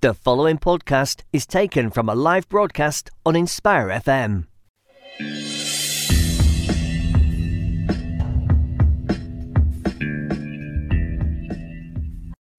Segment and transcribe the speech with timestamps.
[0.00, 4.46] The following podcast is taken from a live broadcast on Inspire FM.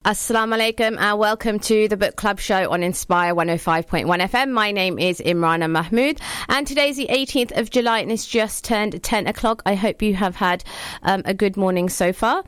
[0.04, 4.50] Assalamu alaikum and welcome to the book club show on Inspire 105.1 FM.
[4.52, 6.20] My name is Imrana Mahmood
[6.50, 9.62] and today's the 18th of July and it's just turned 10 o'clock.
[9.66, 10.66] I hope you have had
[11.04, 12.44] um, a good morning so far.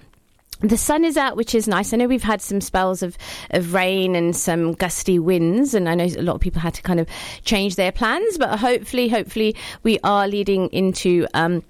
[0.62, 1.92] The sun is out, which is nice.
[1.92, 3.18] I know we've had some spells of,
[3.50, 6.84] of rain and some gusty winds, and I know a lot of people had to
[6.84, 7.08] kind of
[7.44, 11.28] change their plans, but hopefully, hopefully, we are leading into.
[11.34, 11.64] Um,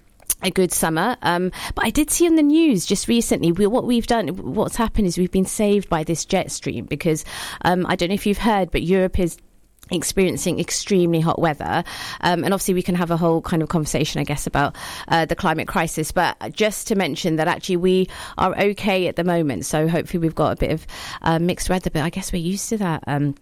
[0.43, 1.15] a good summer.
[1.21, 4.75] Um, but I did see on the news just recently, we, what we've done, what's
[4.75, 7.23] happened is we've been saved by this jet stream because
[7.63, 9.37] um, I don't know if you've heard, but Europe is
[9.91, 11.83] experiencing extremely hot weather.
[12.21, 14.75] Um, and obviously, we can have a whole kind of conversation, I guess, about
[15.07, 16.11] uh, the climate crisis.
[16.11, 19.65] But just to mention that actually we are okay at the moment.
[19.65, 20.87] So hopefully, we've got a bit of
[21.21, 23.03] uh, mixed weather, but I guess we're used to that.
[23.07, 23.35] Um,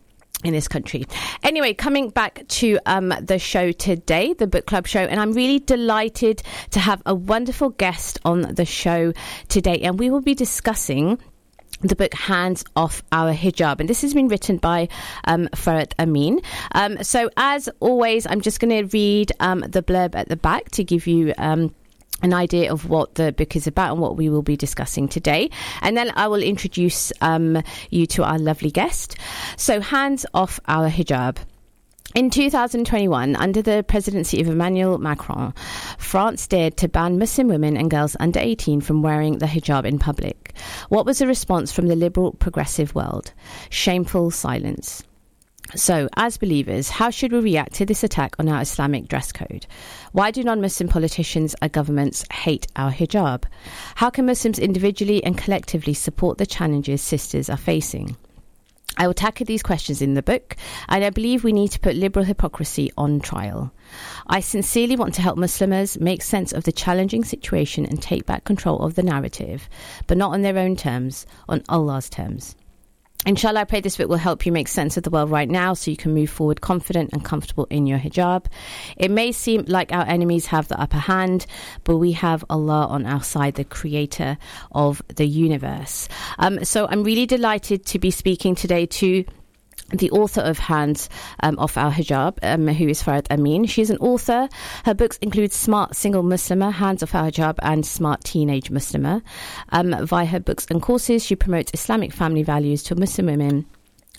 [0.44, 1.06] in this country.
[1.44, 5.60] Anyway, coming back to um, the show today, the book club show, and I'm really
[5.60, 9.12] delighted to have a wonderful guest on the show
[9.50, 11.20] today, and we will be discussing
[11.82, 13.80] the book Hands Off Our Hijab.
[13.80, 14.88] And this has been written by
[15.26, 15.50] um,
[16.00, 16.42] Amin.
[16.74, 20.70] Um, so, as always, I'm just going to read um, the blurb at the back
[20.72, 21.34] to give you.
[21.38, 21.74] Um,
[22.22, 25.50] an idea of what the book is about and what we will be discussing today.
[25.82, 29.16] And then I will introduce um, you to our lovely guest.
[29.56, 31.38] So, hands off our hijab.
[32.16, 35.54] In 2021, under the presidency of Emmanuel Macron,
[36.00, 40.00] France dared to ban Muslim women and girls under 18 from wearing the hijab in
[40.00, 40.56] public.
[40.90, 43.32] What was the response from the liberal progressive world?
[43.70, 45.04] Shameful silence.
[45.76, 49.68] So, as believers, how should we react to this attack on our Islamic dress code?
[50.12, 53.44] Why do non Muslim politicians and governments hate our hijab?
[53.94, 58.18] How can Muslims individually and collectively support the challenges sisters are facing?
[59.00, 60.58] I will tackle these questions in the book,
[60.90, 63.72] and I believe we need to put liberal hypocrisy on trial.
[64.28, 68.44] I sincerely want to help Muslims make sense of the challenging situation and take back
[68.44, 69.70] control of the narrative,
[70.06, 72.58] but not on their own terms, on Allah's terms.
[73.26, 75.74] Inshallah, I pray this book will help you make sense of the world right now
[75.74, 78.46] so you can move forward confident and comfortable in your hijab.
[78.96, 81.46] It may seem like our enemies have the upper hand,
[81.84, 84.38] but we have Allah on our side, the creator
[84.72, 86.08] of the universe.
[86.38, 89.26] Um, so I'm really delighted to be speaking today to
[89.90, 91.10] the author of Hands
[91.42, 93.66] um, Off Our Hijab, um, who is Farhat Amin.
[93.66, 94.50] She's an author.
[94.86, 99.22] Her books include Smart Single Muslimah, Hands Off Our Hijab, and Smart Teenage Muslimah.
[99.70, 103.66] Um, via her books and courses, she promotes Islamic family values to Muslim women,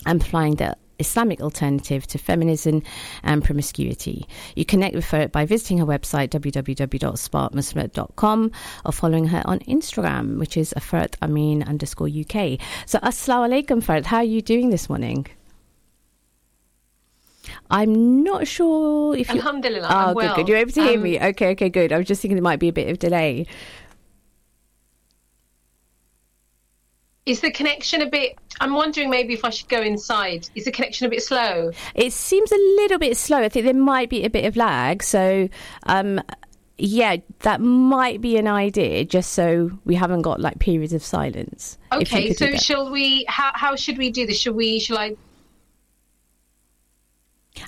[0.05, 2.81] amplifying the Islamic alternative to feminism
[3.23, 4.25] and promiscuity.
[4.55, 8.51] You connect with her by visiting her website www.smartmuslimah.com
[8.85, 12.59] or following her on Instagram, which is Farhat Amin underscore UK.
[12.85, 14.05] So, Assalamu alaikum, Farhat.
[14.05, 15.27] How are you doing this morning?
[17.69, 19.35] I'm not sure if you.
[19.35, 19.87] Alhamdulillah.
[19.89, 20.35] Oh, I'm good, well.
[20.35, 20.47] good.
[20.47, 21.19] You're able to hear Um, me.
[21.19, 21.91] Okay, okay, good.
[21.91, 23.47] I was just thinking there might be a bit of delay.
[27.25, 28.37] Is the connection a bit?
[28.59, 30.49] I'm wondering maybe if I should go inside.
[30.55, 31.71] Is the connection a bit slow?
[31.93, 33.37] It seems a little bit slow.
[33.37, 35.03] I think there might be a bit of lag.
[35.03, 35.47] So,
[35.83, 36.19] um,
[36.79, 41.77] yeah, that might be an idea, just so we haven't got like periods of silence.
[41.91, 43.23] Okay, so shall we?
[43.27, 44.39] How how should we do this?
[44.39, 44.79] Shall we?
[44.79, 45.15] Shall I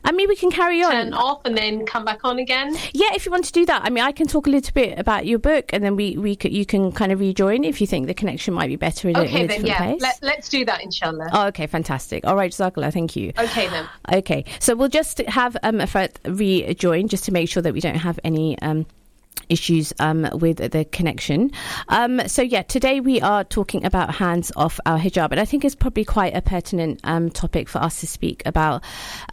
[0.03, 0.91] I mean, we can carry on.
[0.91, 2.75] turn off and then come back on again?
[2.94, 3.81] Yeah, if you want to do that.
[3.83, 6.35] I mean, I can talk a little bit about your book, and then we we
[6.35, 9.16] could, you can kind of rejoin if you think the connection might be better in,
[9.16, 9.77] a, in Okay, a then different yeah.
[9.77, 10.01] place.
[10.01, 11.29] Let, let's do that, inshallah.
[11.33, 12.25] Oh, okay, fantastic.
[12.25, 13.33] All right, Zakala, thank you.
[13.38, 13.88] Okay then.
[14.13, 17.95] Okay, so we'll just have um, Farhat rejoin just to make sure that we don't
[17.95, 18.85] have any um,
[19.49, 21.51] issues um, with the connection.
[21.89, 25.66] Um, so, yeah, today we are talking about hands off our hijab, and I think
[25.66, 28.83] it's probably quite a pertinent um, topic for us to speak about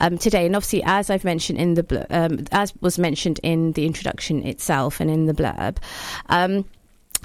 [0.00, 0.46] um, today.
[0.46, 5.00] And obviously, as I've mentioned in the um, as was mentioned in the introduction itself
[5.00, 5.76] and in the blurb.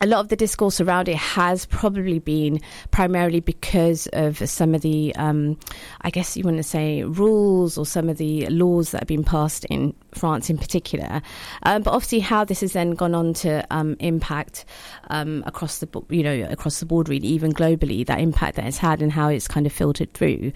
[0.01, 2.59] Um, a lot of the discourse around it has probably been
[2.91, 5.57] primarily because of some of the, um,
[6.01, 9.23] I guess you want to say, rules or some of the laws that have been
[9.23, 11.21] passed in France in particular.
[11.63, 14.65] Um, but obviously, how this has then gone on to um, impact
[15.09, 18.77] um, across the, you know, across the board, really, even globally, that impact that it's
[18.77, 20.51] had and how it's kind of filtered through.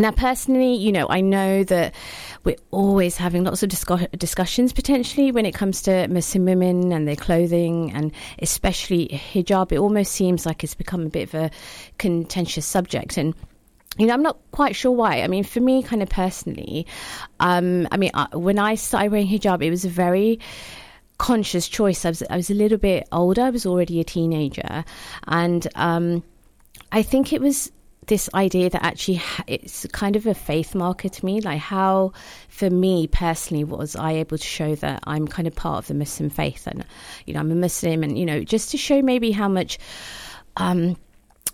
[0.00, 1.94] Now, personally, you know, I know that
[2.42, 7.06] we're always having lots of discu- discussions potentially when it comes to Muslim women and
[7.06, 9.72] their clothing, and especially hijab.
[9.72, 11.50] It almost seems like it's become a bit of a
[11.98, 13.18] contentious subject.
[13.18, 13.34] And
[13.98, 15.20] you know, I'm not quite sure why.
[15.20, 16.86] I mean, for me, kind of personally,
[17.38, 20.40] um, I mean, I, when I started wearing hijab, it was a very
[21.18, 22.06] conscious choice.
[22.06, 23.42] I was, I was a little bit older.
[23.42, 24.82] I was already a teenager,
[25.26, 26.24] and um,
[26.90, 27.70] I think it was
[28.10, 31.40] this idea that actually it's kind of a faith marker to me.
[31.40, 32.12] Like how,
[32.48, 35.94] for me personally, was I able to show that I'm kind of part of the
[35.94, 36.84] Muslim faith, and
[37.24, 39.78] you know I'm a Muslim, and you know just to show maybe how much.
[40.58, 40.98] Um,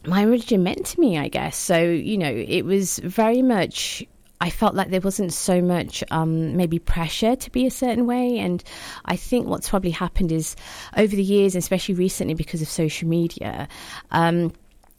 [0.06, 1.56] my religion meant to me, I guess.
[1.56, 4.06] So, you know, it was very much
[4.40, 8.38] I felt like there wasn't so much um, maybe pressure to be a certain way.
[8.38, 8.62] And
[9.04, 10.54] I think what's probably happened is
[10.96, 13.66] over the years, especially recently because of social media,
[14.12, 14.52] um,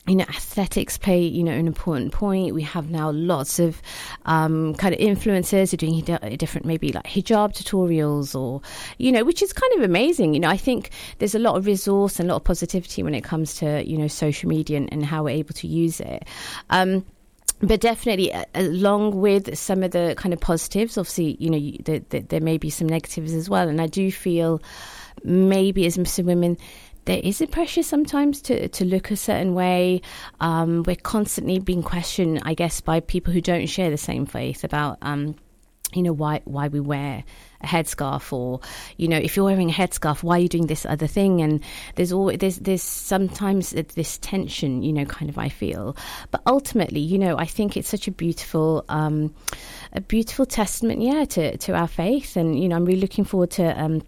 [0.08, 2.56] you know, aesthetics play, you know, an important point.
[2.56, 3.82] We have now lots of
[4.26, 8.62] um, kind of influencers who are doing different, maybe like hijab tutorials or,
[8.98, 10.34] you know, which is kind of amazing.
[10.34, 13.14] You know, I think there's a lot of resource and a lot of positivity when
[13.14, 16.24] it comes to, you know, social media and, and how we're able to use it.
[16.70, 17.06] Um,
[17.60, 22.04] but definitely, uh, along with some of the kind of positives, obviously, you know, the,
[22.10, 23.68] the, there may be some negatives as well.
[23.68, 24.62] And I do feel
[25.24, 26.58] maybe as Muslim women,
[27.08, 30.02] there is a pressure sometimes to, to look a certain way.
[30.42, 34.66] Um, we're constantly being questioned, I guess, by people who don't share the same faith
[34.66, 35.36] about, um,
[35.94, 37.24] you know, why why we wear
[37.62, 38.60] a headscarf or
[38.98, 41.42] you know if you're wearing a headscarf why are you doing this other thing?
[41.42, 41.64] And
[41.96, 45.96] there's always there's there's sometimes this tension you know kind of I feel.
[46.32, 49.34] But ultimately you know I think it's such a beautiful um,
[49.94, 52.36] a beautiful testament yeah to to our faith.
[52.36, 54.02] And you know I'm really looking forward to um,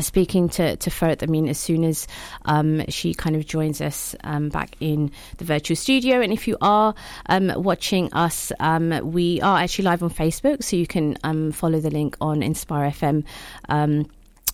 [0.00, 2.06] speaking to to Farhat, I mean, as soon as
[2.44, 6.56] um, she kind of joins us um, back in the virtual studio, and if you
[6.60, 6.94] are
[7.26, 11.80] um, watching us, um, we are actually live on Facebook, so you can um, follow
[11.80, 13.24] the link on Inspire FM.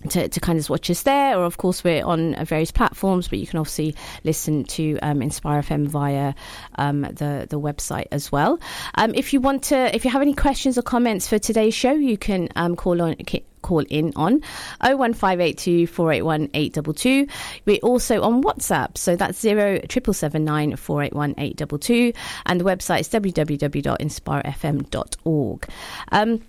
[0.08, 3.38] To, to kind of watch us there, or of course we're on various platforms, but
[3.38, 3.94] you can obviously
[4.25, 6.32] listen to um, Inspire FM via
[6.76, 8.58] um, the the website as well.
[8.94, 11.93] Um, if you want to, if you have any questions or comments for today's show,
[11.93, 13.14] you can um, call on
[13.62, 14.43] call in on
[14.81, 17.26] 01582 481 822.
[17.67, 22.12] We're also on WhatsApp, so that's 07779 481 822,
[22.47, 25.69] and the website is www.inspirefm.org.
[26.12, 26.41] Um,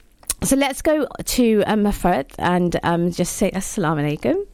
[0.43, 1.91] so let's go to um,
[2.39, 4.45] and um, just say Assalamu alaikum.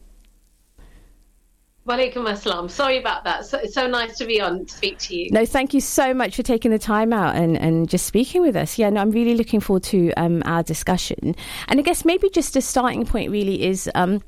[1.88, 2.70] Walaikum assalam.
[2.70, 3.46] Sorry about that.
[3.46, 5.30] So, it's so nice to be on to speak to you.
[5.30, 8.56] No, thank you so much for taking the time out and, and just speaking with
[8.56, 8.76] us.
[8.76, 11.34] Yeah, no, I'm really looking forward to um, our discussion.
[11.68, 14.22] And I guess maybe just a starting point really is um,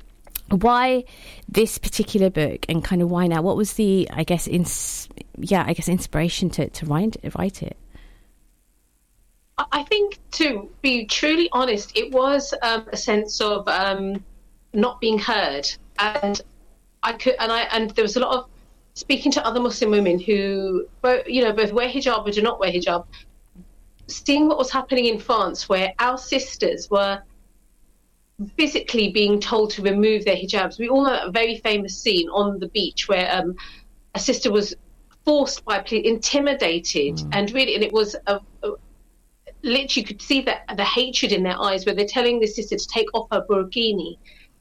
[0.49, 1.03] why
[1.47, 3.43] this particular book and kind of why now?
[3.43, 7.77] What was the, I guess, ins- yeah, I guess inspiration to, to write, write it?
[9.71, 14.23] I think, to be truly honest, it was um, a sense of um,
[14.73, 15.67] not being heard,
[15.99, 16.39] and
[17.03, 18.49] I could, and I, and there was a lot of
[18.93, 22.59] speaking to other Muslim women who, both, you know, both wear hijab or do not
[22.59, 23.05] wear hijab,
[24.07, 27.21] seeing what was happening in France, where our sisters were
[28.57, 30.79] physically being told to remove their hijabs.
[30.79, 33.55] We all know a very famous scene on the beach where um,
[34.15, 34.75] a sister was
[35.25, 37.29] forced by police, intimidated, mm.
[37.33, 38.71] and really, and it was a, a
[39.63, 42.87] literally could see that the hatred in their eyes where they're telling the sister to
[42.87, 44.17] take off her burkini.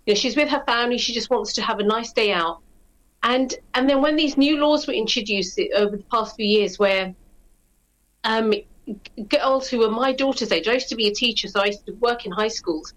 [0.06, 2.60] You know, she's with her family, she just wants to have a nice day out.
[3.22, 7.14] And and then when these new laws were introduced over the past few years where
[8.24, 8.54] um,
[9.28, 11.86] girls who were my daughter's age, I used to be a teacher, so I used
[11.86, 12.94] to work in high schools.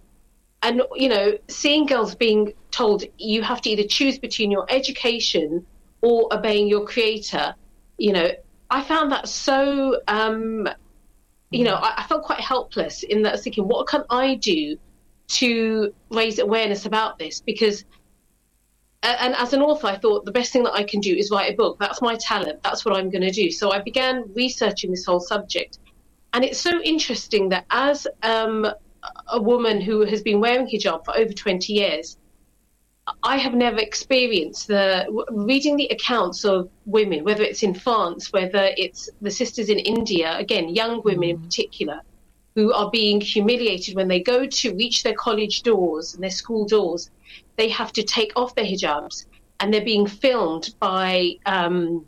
[0.61, 5.65] And, you know, seeing girls being told you have to either choose between your education
[6.01, 7.53] or obeying your creator,
[7.97, 8.31] you know,
[8.69, 10.67] I found that so um,
[11.53, 14.35] you know, I, I felt quite helpless in that I was thinking, what can I
[14.35, 14.77] do
[15.27, 17.41] to raise awareness about this?
[17.41, 17.85] Because
[19.03, 21.51] and as an author, I thought the best thing that I can do is write
[21.51, 21.77] a book.
[21.77, 22.63] That's my talent.
[22.63, 23.51] That's what I'm going to do.
[23.51, 25.79] So I began researching this whole subject.
[26.31, 28.65] And it's so interesting that as um,
[29.27, 32.17] a woman who has been wearing hijab for over 20 years,
[33.21, 38.69] I have never experienced the reading the accounts of women, whether it's in France, whether
[38.77, 41.43] it's the sisters in India, again, young women in mm.
[41.43, 42.01] particular,
[42.55, 46.65] who are being humiliated when they go to reach their college doors and their school
[46.65, 47.09] doors.
[47.57, 49.25] They have to take off their hijabs
[49.59, 52.05] and they're being filmed by, um,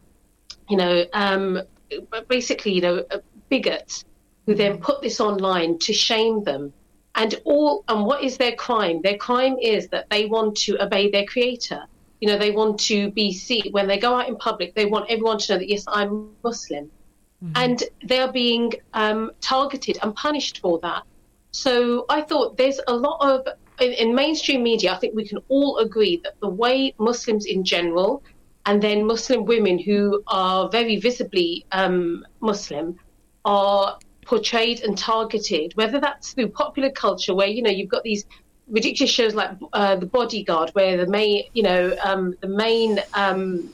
[0.70, 1.62] you know, um,
[2.30, 3.04] basically, you know,
[3.50, 4.06] bigots
[4.46, 4.82] who then mm.
[4.82, 6.72] put this online to shame them
[7.16, 9.02] and all and what is their crime?
[9.02, 11.84] Their crime is that they want to obey their creator.
[12.22, 13.72] You know they want to be seen.
[13.72, 16.92] When they go out in public they want everyone to know that yes i'm muslim.
[17.44, 17.52] Mm-hmm.
[17.56, 21.04] and they are being um, targeted and punished for that.
[21.52, 23.48] So i thought there's a lot of
[23.80, 27.64] in, in mainstream media i think we can all agree that the way muslims in
[27.64, 28.24] general
[28.66, 32.98] and then muslim women who are very visibly um, muslim
[33.44, 38.26] are portrayed and targeted, whether that's through popular culture, where you know you've got these
[38.68, 43.74] ridiculous shows like uh, The Bodyguard, where the main, you know, um, the main um,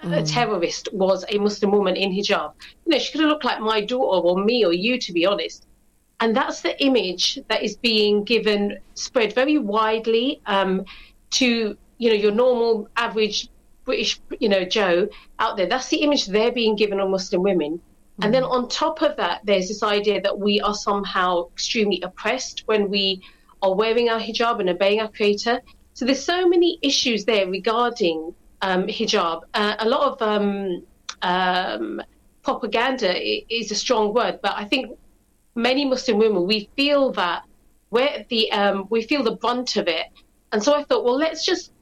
[0.00, 2.52] a terrorist was a Muslim woman in hijab.
[2.84, 5.26] You know, she could have looked like my daughter or me or you, to be
[5.26, 5.66] honest.
[6.20, 10.84] And that's the image that is being given, spread very widely um,
[11.32, 13.48] to, you know, your normal, average
[13.84, 15.66] British, you know, Joe out there.
[15.66, 17.80] That's the image they're being given on Muslim women.
[18.22, 22.62] And then on top of that, there's this idea that we are somehow extremely oppressed
[22.66, 23.22] when we
[23.62, 25.60] are wearing our hijab and obeying our creator.
[25.94, 29.42] So there's so many issues there regarding um, hijab.
[29.52, 30.82] Uh, a lot of um,
[31.22, 32.02] um,
[32.42, 33.12] propaganda
[33.54, 34.98] is a strong word, but I think
[35.54, 37.42] many Muslim women we feel that
[37.90, 40.06] we're the um, we feel the brunt of it.
[40.52, 41.72] And so I thought, well, let's just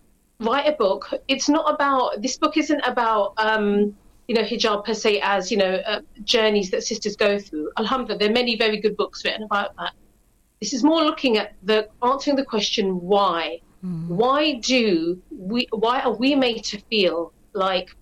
[0.40, 1.12] write a book.
[1.28, 3.96] It's not about this book isn't about um,
[4.28, 7.70] you know hijab per se as you know uh, journeys that sisters go through.
[7.76, 9.92] Alhamdulillah, there are many very good books written about that.
[10.60, 13.60] This is more looking at the answering the question why.
[13.84, 14.08] Mm.
[14.08, 15.68] Why do we?
[15.70, 17.94] Why are we made to feel like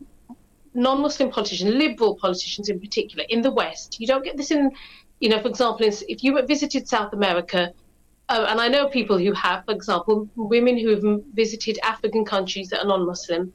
[0.75, 4.01] non-Muslim politicians, liberal politicians in particular, in the West?
[4.01, 4.71] You don't get this in,
[5.21, 7.73] you know, for example, if you visited South America,
[8.29, 12.71] uh, and I know people who have, for example, women who have visited African countries
[12.71, 13.53] that are non-Muslim,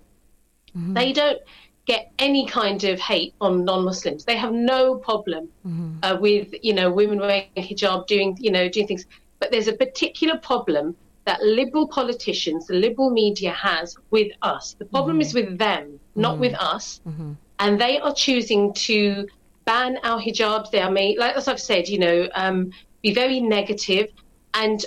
[0.76, 0.94] mm-hmm.
[0.94, 1.40] they don't
[1.88, 4.26] get any kind of hate on non-Muslims.
[4.26, 6.00] They have no problem mm-hmm.
[6.04, 9.06] uh, with you know women wearing hijab, doing you know doing things.
[9.40, 14.76] But there's a particular problem that liberal politicians, the liberal media has with us.
[14.80, 15.22] The problem mm-hmm.
[15.22, 16.42] is with them, not mm-hmm.
[16.42, 17.02] with us.
[17.08, 17.34] Mm-hmm.
[17.60, 19.28] And they are choosing to
[19.66, 20.72] ban our hijabs.
[20.72, 24.10] They are made, like as I've said, you know, um, be very negative
[24.54, 24.86] and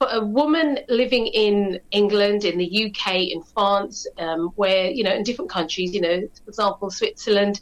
[0.00, 5.12] for a woman living in England, in the UK, in France, um, where, you know,
[5.12, 7.60] in different countries, you know, for example, Switzerland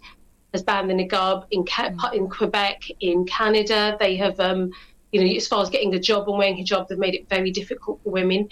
[0.52, 2.14] has banned the niqab, in, mm.
[2.14, 4.70] in Quebec, in Canada, they have, um,
[5.10, 7.50] you know, as far as getting a job and wearing hijab, they've made it very
[7.50, 8.48] difficult for women.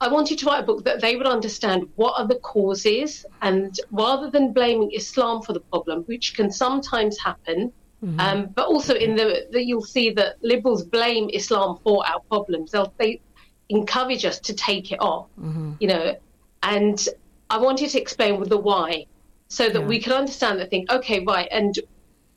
[0.00, 3.78] I wanted to write a book that they would understand what are the causes, and
[3.90, 7.70] rather than blaming Islam for the problem, which can sometimes happen,
[8.04, 8.20] Mm-hmm.
[8.20, 12.70] Um, but also in the, the, you'll see that liberals blame Islam for our problems.
[12.70, 13.20] They'll, they
[13.68, 15.72] encourage us to take it off, mm-hmm.
[15.80, 16.16] you know.
[16.62, 17.08] And
[17.50, 19.06] I wanted to explain with the why,
[19.48, 19.86] so that yeah.
[19.86, 20.70] we can understand that.
[20.70, 21.48] Think, okay, right.
[21.50, 21.78] And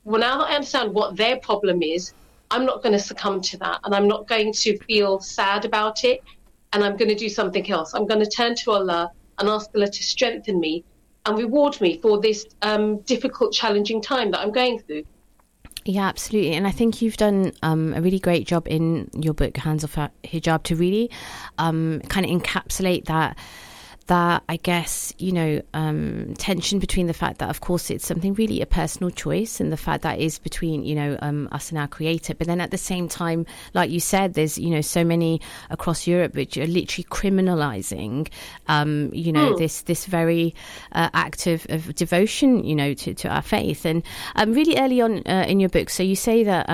[0.04, 2.12] well, now that I understand what their problem is,
[2.50, 6.04] I'm not going to succumb to that, and I'm not going to feel sad about
[6.04, 6.22] it,
[6.72, 7.94] and I'm going to do something else.
[7.94, 10.84] I'm going to turn to Allah and ask Allah to strengthen me
[11.24, 15.04] and reward me for this um, difficult, challenging time that I'm going through.
[15.86, 16.54] Yeah, absolutely.
[16.54, 19.96] And I think you've done um, a really great job in your book, Hands Off
[20.24, 21.10] Hijab, to really
[21.58, 23.36] um, kind of encapsulate that
[24.06, 28.34] that I guess you know um, tension between the fact that of course it's something
[28.34, 31.78] really a personal choice and the fact that is between you know um, us and
[31.78, 35.04] our creator, but then at the same time, like you said, there's you know so
[35.04, 38.28] many across Europe which are literally criminalising
[38.68, 39.58] um, you know mm.
[39.58, 40.54] this this very
[40.92, 44.02] uh, act of, of, devotion you know to, to our faith and
[44.36, 46.68] um, really early on uh, in your book, so you say that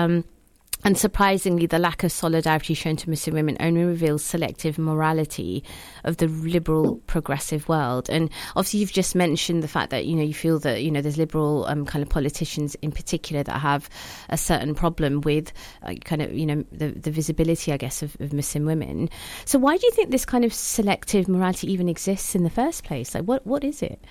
[0.83, 5.63] and surprisingly, the lack of solidarity shown to Muslim women only reveals selective morality
[6.03, 8.09] of the liberal progressive world.
[8.09, 11.01] And obviously, you've just mentioned the fact that you know you feel that you know
[11.01, 13.89] there's liberal um, kind of politicians in particular that have
[14.29, 18.17] a certain problem with uh, kind of you know the, the visibility, I guess, of,
[18.19, 19.09] of Muslim women.
[19.45, 22.83] So why do you think this kind of selective morality even exists in the first
[22.83, 23.13] place?
[23.13, 24.03] Like, what what is it?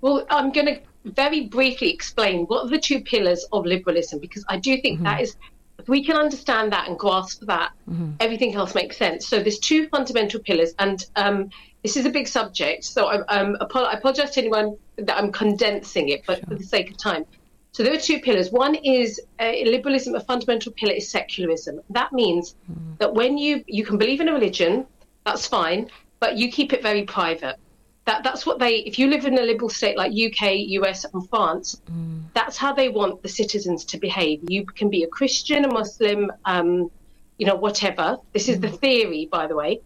[0.00, 4.44] Well, I'm going to very briefly explain what are the two pillars of liberalism because
[4.48, 5.04] I do think mm-hmm.
[5.04, 5.36] that is
[5.78, 8.12] if we can understand that and grasp that, mm-hmm.
[8.20, 9.26] everything else makes sense.
[9.26, 11.50] So there's two fundamental pillars, and um,
[11.82, 12.84] this is a big subject.
[12.84, 16.46] So I, um, I apologize to anyone that I'm condensing it, but sure.
[16.46, 17.24] for the sake of time.
[17.72, 18.52] So there are two pillars.
[18.52, 20.14] One is uh, liberalism.
[20.14, 21.80] A fundamental pillar is secularism.
[21.90, 22.98] That means mm.
[22.98, 24.86] that when you you can believe in a religion,
[25.24, 25.90] that's fine,
[26.20, 27.56] but you keep it very private
[28.04, 31.28] that that's what they if you live in a liberal state like UK, US and
[31.28, 32.22] France, mm.
[32.34, 34.40] that's how they want the citizens to behave.
[34.48, 36.90] You can be a Christian, a Muslim, um,
[37.38, 38.18] you know, whatever.
[38.32, 38.62] This is mm.
[38.62, 39.80] the theory, by the way.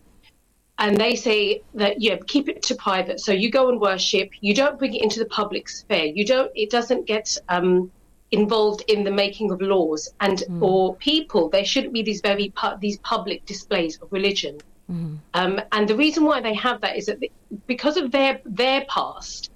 [0.78, 3.20] And they say that yeah, keep it to private.
[3.20, 4.30] So you go and worship.
[4.40, 6.06] You don't bring it into the public sphere.
[6.06, 6.50] You don't.
[6.54, 7.90] It doesn't get um,
[8.30, 10.12] involved in the making of laws.
[10.20, 10.60] And mm.
[10.60, 14.58] for people, there shouldn't be these very pu- these public displays of religion.
[14.90, 15.16] Mm-hmm.
[15.34, 17.18] Um, and the reason why they have that is that
[17.66, 19.50] because of their their past,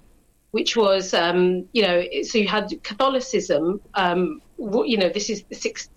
[0.51, 3.81] which was um, you know so you had Catholicism.
[3.93, 5.89] Um, you know this is the sixth,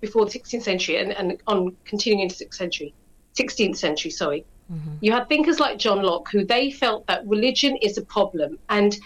[0.00, 2.94] before the 16th century and, and on continuing into 6th century,
[3.34, 4.10] 16th century.
[4.10, 4.94] Sorry, mm-hmm.
[5.00, 8.58] you had thinkers like John Locke who they felt that religion is a problem.
[8.70, 8.98] And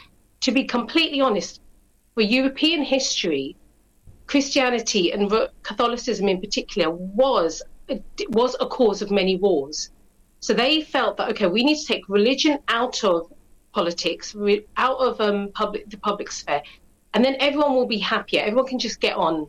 [0.42, 1.60] to be completely honest,
[2.14, 3.56] for European history,
[4.26, 5.30] Christianity and
[5.62, 7.62] Catholicism in particular was
[8.28, 9.90] was a cause of many wars.
[10.40, 13.32] So they felt that, okay, we need to take religion out of
[13.72, 14.34] politics,
[14.76, 16.62] out of um, public the public sphere,
[17.14, 18.42] and then everyone will be happier.
[18.42, 19.46] Everyone can just get on.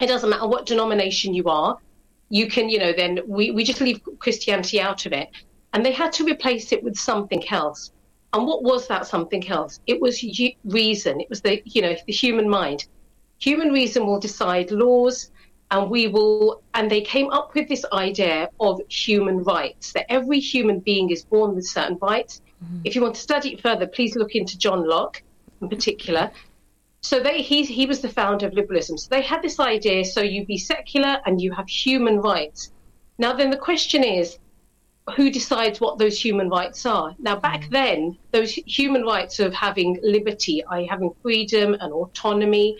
[0.00, 1.78] It doesn't matter what denomination you are.
[2.28, 5.28] You can, you know, then we, we just leave Christianity out of it.
[5.72, 7.92] And they had to replace it with something else.
[8.32, 9.80] And what was that something else?
[9.86, 10.24] It was
[10.64, 11.20] reason.
[11.20, 12.86] It was the, you know, the human mind.
[13.38, 15.30] Human reason will decide laws,
[15.70, 16.62] and we will.
[16.74, 21.24] And they came up with this idea of human rights that every human being is
[21.24, 22.40] born with certain rights.
[22.64, 22.80] Mm-hmm.
[22.84, 25.22] If you want to study it further, please look into John Locke
[25.60, 26.30] in particular.
[27.00, 28.98] So they, he, he was the founder of liberalism.
[28.98, 32.72] So they had this idea so you be secular and you have human rights.
[33.18, 34.38] Now, then the question is
[35.14, 37.14] who decides what those human rights are?
[37.18, 37.70] Now, back mm.
[37.70, 42.76] then, those human rights of having liberty, i.e., having freedom and autonomy,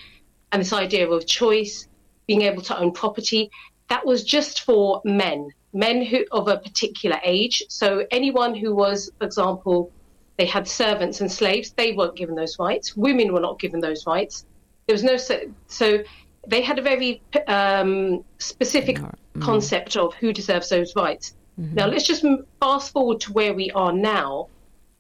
[0.51, 1.87] and this idea of choice,
[2.27, 3.51] being able to own property,
[3.89, 7.63] that was just for men, men who of a particular age.
[7.69, 9.93] So anyone who was, for example,
[10.37, 11.71] they had servants and slaves.
[11.71, 12.97] They weren't given those rights.
[12.97, 14.45] Women were not given those rights.
[14.87, 16.05] There was no so, so
[16.47, 19.41] they had a very um, specific mm-hmm.
[19.41, 21.35] concept of who deserves those rights.
[21.59, 21.75] Mm-hmm.
[21.75, 22.25] Now let's just
[22.61, 24.49] fast forward to where we are now.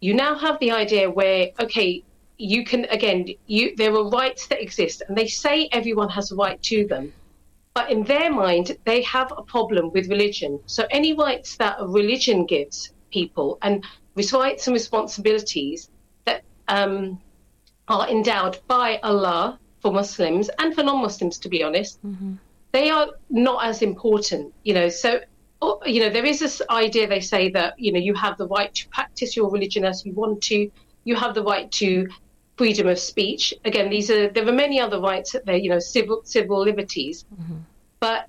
[0.01, 2.03] You now have the idea where okay,
[2.39, 6.35] you can again, you there are rights that exist, and they say everyone has a
[6.35, 7.13] right to them.
[7.75, 10.61] But in their mind, they have a problem with religion.
[10.67, 13.85] So any rights that a religion gives people, and
[14.33, 15.91] rights and responsibilities
[16.25, 17.21] that um,
[17.89, 22.35] are endowed by Allah for Muslims and for non-Muslims, to be honest, mm-hmm.
[22.73, 24.53] they are not as important.
[24.65, 25.21] You know, so
[25.63, 28.49] oh, you know there is this idea they say that you know you have the
[28.49, 30.71] right to practice your religion as you want to.
[31.05, 32.09] You have the right to
[32.57, 33.55] freedom of speech.
[33.65, 37.25] Again, these are there are many other rights that they you know civil civil liberties,
[37.33, 37.57] mm-hmm.
[38.01, 38.29] but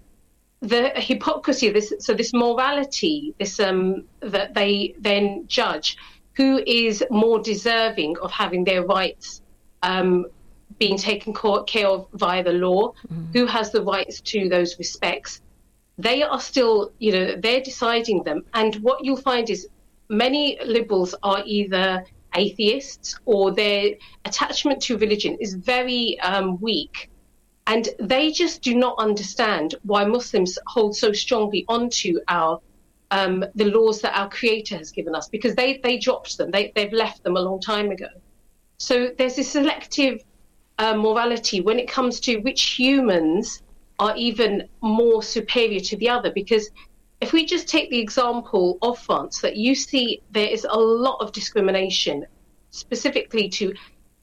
[0.62, 5.98] the hypocrisy of this so this morality this um that they then judge
[6.34, 9.42] who is more deserving of having their rights
[9.84, 10.26] um
[10.80, 11.34] being taken
[11.68, 13.34] care of via the law mm.
[13.34, 15.42] who has the rights to those respects
[16.00, 19.68] they are still you know they're deciding them and what you'll find is
[20.10, 22.04] many liberals are either
[22.38, 23.92] atheists or their
[24.26, 27.10] attachment to religion is very um, weak
[27.68, 32.60] and they just do not understand why Muslims hold so strongly onto our
[33.12, 36.50] um, the laws that our Creator has given us because they they dropped them.
[36.52, 38.08] They they've left them a long time ago.
[38.80, 40.24] So there's this selective
[40.78, 43.62] uh, morality when it comes to which humans
[44.00, 46.32] are even more superior to the other.
[46.32, 46.70] Because
[47.20, 51.18] if we just take the example of France, that you see there is a lot
[51.20, 52.26] of discrimination,
[52.72, 53.74] specifically to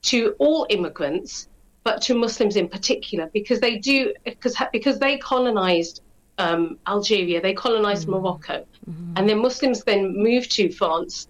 [0.02, 1.48] to all immigrants
[1.84, 6.02] but to Muslims in particular, because they do because because they colonized
[6.38, 8.22] um, Algeria, they colonized mm-hmm.
[8.22, 9.12] Morocco, mm-hmm.
[9.16, 11.28] and then Muslims then moved to France,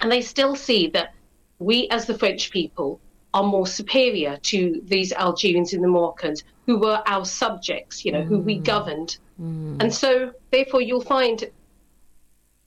[0.00, 1.14] and they still see that
[1.58, 3.00] we as the French people
[3.38, 8.20] are more superior to these Algerians and the Moroccans who were our subjects, you know,
[8.20, 8.34] mm-hmm.
[8.34, 8.64] who we mm-hmm.
[8.74, 9.76] governed, mm-hmm.
[9.80, 11.38] and so therefore you'll find,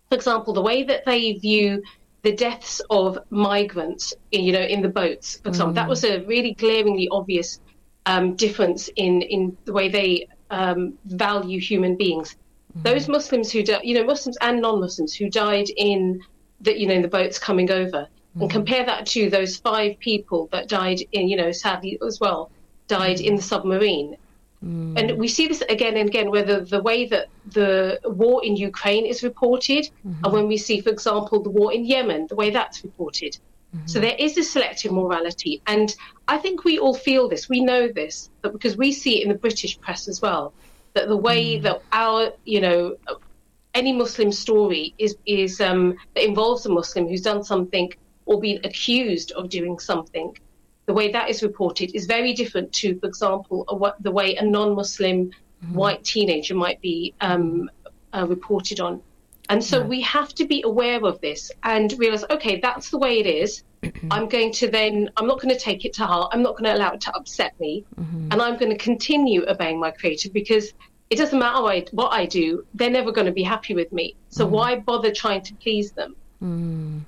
[0.09, 1.83] for example, the way that they view
[2.23, 5.73] the deaths of migrants, you know, in the boats, for example.
[5.73, 5.79] Mm.
[5.81, 7.59] That was a really glaringly obvious
[8.05, 12.35] um, difference in, in the way they um, value human beings.
[12.77, 12.83] Mm.
[12.83, 16.21] Those Muslims who, di- you know, Muslims and non-Muslims who died in
[16.65, 18.09] the, you know, in the boats coming over, mm.
[18.39, 22.49] And compare that to those five people that died in, you know, sadly as well,
[22.87, 24.15] died in the submarine.
[24.63, 24.97] Mm.
[24.97, 29.05] And we see this again and again, whether the way that the war in Ukraine
[29.05, 30.23] is reported, mm-hmm.
[30.23, 33.37] and when we see, for example, the war in Yemen, the way that's reported.
[33.75, 33.87] Mm-hmm.
[33.87, 35.61] So there is this selective morality.
[35.65, 35.95] And
[36.27, 37.49] I think we all feel this.
[37.49, 40.53] We know this, but because we see it in the British press as well,
[40.93, 41.63] that the way mm.
[41.63, 42.97] that our, you know,
[43.73, 47.91] any Muslim story is, is um, that involves a Muslim who's done something
[48.31, 50.33] or been accused of doing something
[50.85, 54.43] the way that is reported is very different to, for example, a, the way a
[54.43, 55.73] non-Muslim mm-hmm.
[55.73, 57.69] white teenager might be um,
[58.13, 59.01] uh, reported on.
[59.49, 59.87] And so yeah.
[59.87, 63.63] we have to be aware of this and realize, okay, that's the way it is.
[64.11, 66.31] I'm going to then, I'm not going to take it to heart.
[66.33, 67.85] I'm not going to allow it to upset me.
[67.99, 68.29] Mm-hmm.
[68.31, 70.73] And I'm going to continue obeying my creator because
[71.09, 73.91] it doesn't matter what I, what I do, they're never going to be happy with
[73.91, 74.15] me.
[74.29, 74.55] So mm-hmm.
[74.55, 76.15] why bother trying to please them?
[76.41, 77.01] Mm.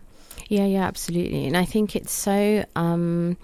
[0.49, 1.45] Yeah, yeah, absolutely.
[1.45, 2.65] And I think it's so.
[2.75, 3.37] Um,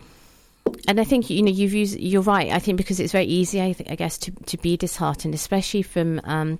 [0.87, 1.99] and I think you know you've used.
[1.99, 2.51] You're right.
[2.51, 3.61] I think because it's very easy.
[3.61, 6.21] I, I guess to to be disheartened, especially from.
[6.23, 6.59] Um,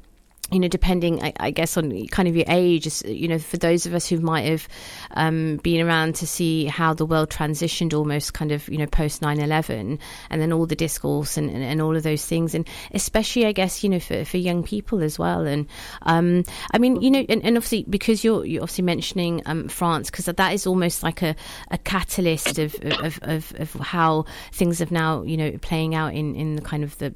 [0.52, 3.86] you know, depending, I, I, guess, on kind of your age, you know, for those
[3.86, 4.68] of us who might have
[5.12, 9.22] um, been around to see how the world transitioned almost kind of, you know, post
[9.22, 12.56] 9 11, and then all the discourse and, and, and, all of those things.
[12.56, 15.46] And especially, I guess, you know, for, for young people as well.
[15.46, 15.68] And
[16.04, 20.10] um, I mean, you know, and, and, obviously, because you're, you're obviously mentioning um, France,
[20.10, 21.36] because that is almost like a,
[21.70, 26.36] a catalyst of, of, of, of how things have now, you know, playing out in,
[26.36, 27.14] in the kind of the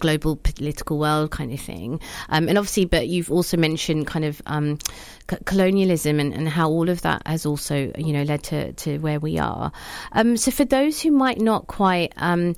[0.00, 4.42] global political world kind of thing um, and obviously but you've also mentioned kind of
[4.46, 4.78] um,
[5.30, 8.98] c- colonialism and, and, how all of that has also you know led to, to
[8.98, 9.70] where we are
[10.12, 12.54] um, so for those who might not quite um,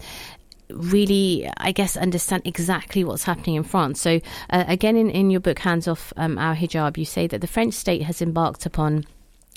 [0.70, 4.00] really, I guess, understand exactly what's happening in France.
[4.00, 7.40] So, uh, again, in, in your book, Hands Off um, Our Hijab, you say that
[7.40, 9.06] the French state has embarked upon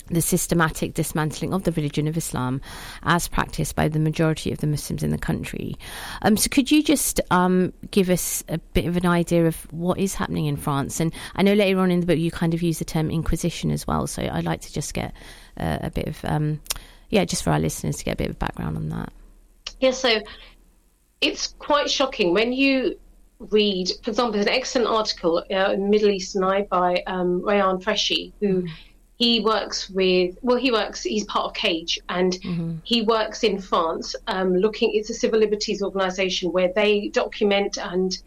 [0.07, 2.61] the systematic dismantling of the religion of Islam
[3.03, 5.75] as practiced by the majority of the Muslims in the country.
[6.21, 9.97] Um, so, could you just um, give us a bit of an idea of what
[9.97, 10.99] is happening in France?
[10.99, 13.71] And I know later on in the book you kind of use the term Inquisition
[13.71, 14.07] as well.
[14.07, 15.13] So, I'd like to just get
[15.57, 16.61] uh, a bit of, um,
[17.09, 19.11] yeah, just for our listeners to get a bit of background on that.
[19.79, 20.21] Yeah, so
[21.21, 22.99] it's quite shocking when you
[23.39, 27.81] read, for example, there's an excellent article uh, in Middle Eastern Eye by um, Rayan
[27.81, 28.69] Freschi, who mm
[29.21, 32.77] he works with well he works he's part of cage and mm-hmm.
[32.81, 38.17] he works in france um, looking it's a civil liberties organization where they document and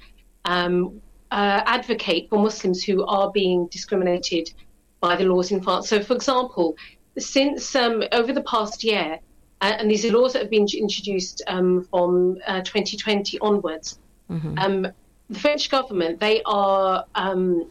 [0.44, 1.00] um,
[1.32, 4.54] uh, advocate for muslims who are being discriminated
[5.00, 6.76] by the laws in france so for example
[7.18, 9.18] since um, over the past year
[9.62, 13.98] uh, and these are laws that have been introduced um, from uh, 2020 onwards
[14.30, 14.56] mm-hmm.
[14.58, 14.86] Um,
[15.28, 17.68] the french government they are um,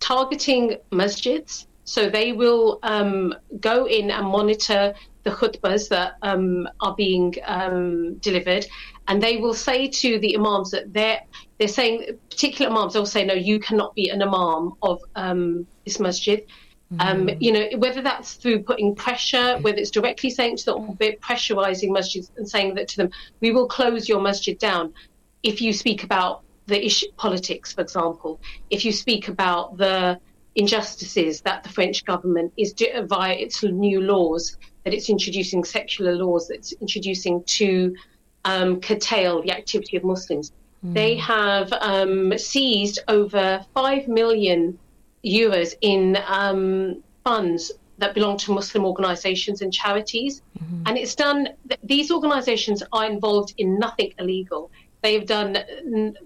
[0.00, 6.94] targeting masjids so they will um, go in and monitor the khutbahs that um, are
[6.94, 8.66] being um, delivered,
[9.08, 11.20] and they will say to the imams that they're
[11.58, 12.94] they're saying particular imams.
[12.94, 16.44] They'll say, "No, you cannot be an imam of um, this masjid."
[16.98, 17.36] Um, mm.
[17.40, 22.30] you know, whether that's through putting pressure, whether it's directly saying to them, pressurizing masjids
[22.36, 24.92] and saying that to them, "We will close your masjid down
[25.42, 28.40] if you speak about the issue politics, for example.
[28.70, 30.20] If you speak about the
[30.54, 36.14] injustices that the French government is do- via its new laws that it's introducing secular
[36.14, 37.94] laws that's introducing to
[38.44, 40.52] um, curtail the activity of Muslims.
[40.84, 40.94] Mm.
[40.94, 44.78] They have um, seized over five million
[45.24, 50.82] euros in um, funds that belong to Muslim organisations and charities, mm-hmm.
[50.86, 51.48] and it's done.
[51.84, 54.70] These organisations are involved in nothing illegal.
[55.02, 55.52] They have done.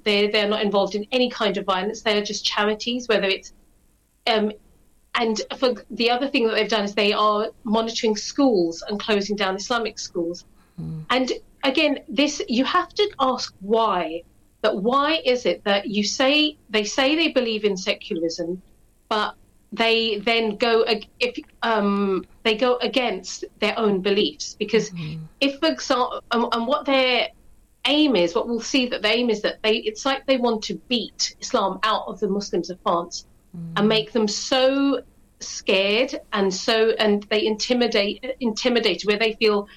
[0.04, 2.00] They they're not involved in any kind of violence.
[2.00, 3.52] They are just charities, whether it's
[4.26, 4.52] um,
[5.14, 9.34] and for the other thing that they've done is they are monitoring schools and closing
[9.34, 10.44] down Islamic schools.
[10.80, 11.06] Mm.
[11.10, 11.32] And
[11.64, 14.22] again, this you have to ask why.
[14.62, 18.62] That why is it that you say they say they believe in secularism,
[19.08, 19.36] but
[19.72, 20.84] they then go
[21.20, 25.22] if um, they go against their own beliefs because mm-hmm.
[25.40, 27.28] if for example and, and, what their
[27.84, 30.62] aim is what we'll see that the aim is that they it's like they want
[30.64, 33.72] to beat Islam out of the Muslims of France mm.
[33.76, 35.00] and make them so
[35.40, 39.68] scared and so and they intimidate intimidate where they feel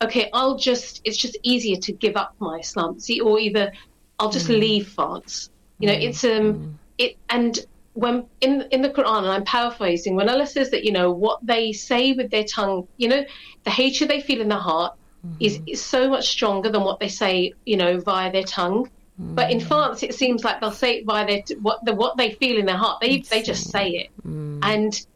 [0.00, 3.72] okay i'll just it's just easier to give up my islam see or either
[4.18, 4.60] i'll just mm.
[4.60, 6.02] leave france you know mm.
[6.02, 6.74] it's um mm.
[6.98, 10.92] it and when in in the quran and i'm paraphrasing when allah says that you
[10.92, 13.24] know what they say with their tongue you know
[13.64, 14.94] the hatred they feel in their heart
[15.26, 15.36] mm-hmm.
[15.40, 19.50] is, is so much stronger than what they say you know via their tongue but
[19.50, 22.56] in France, it seems like they'll say it by their what the what they feel
[22.56, 23.00] in their heart.
[23.00, 24.60] They they just say it, mm.
[24.62, 25.06] and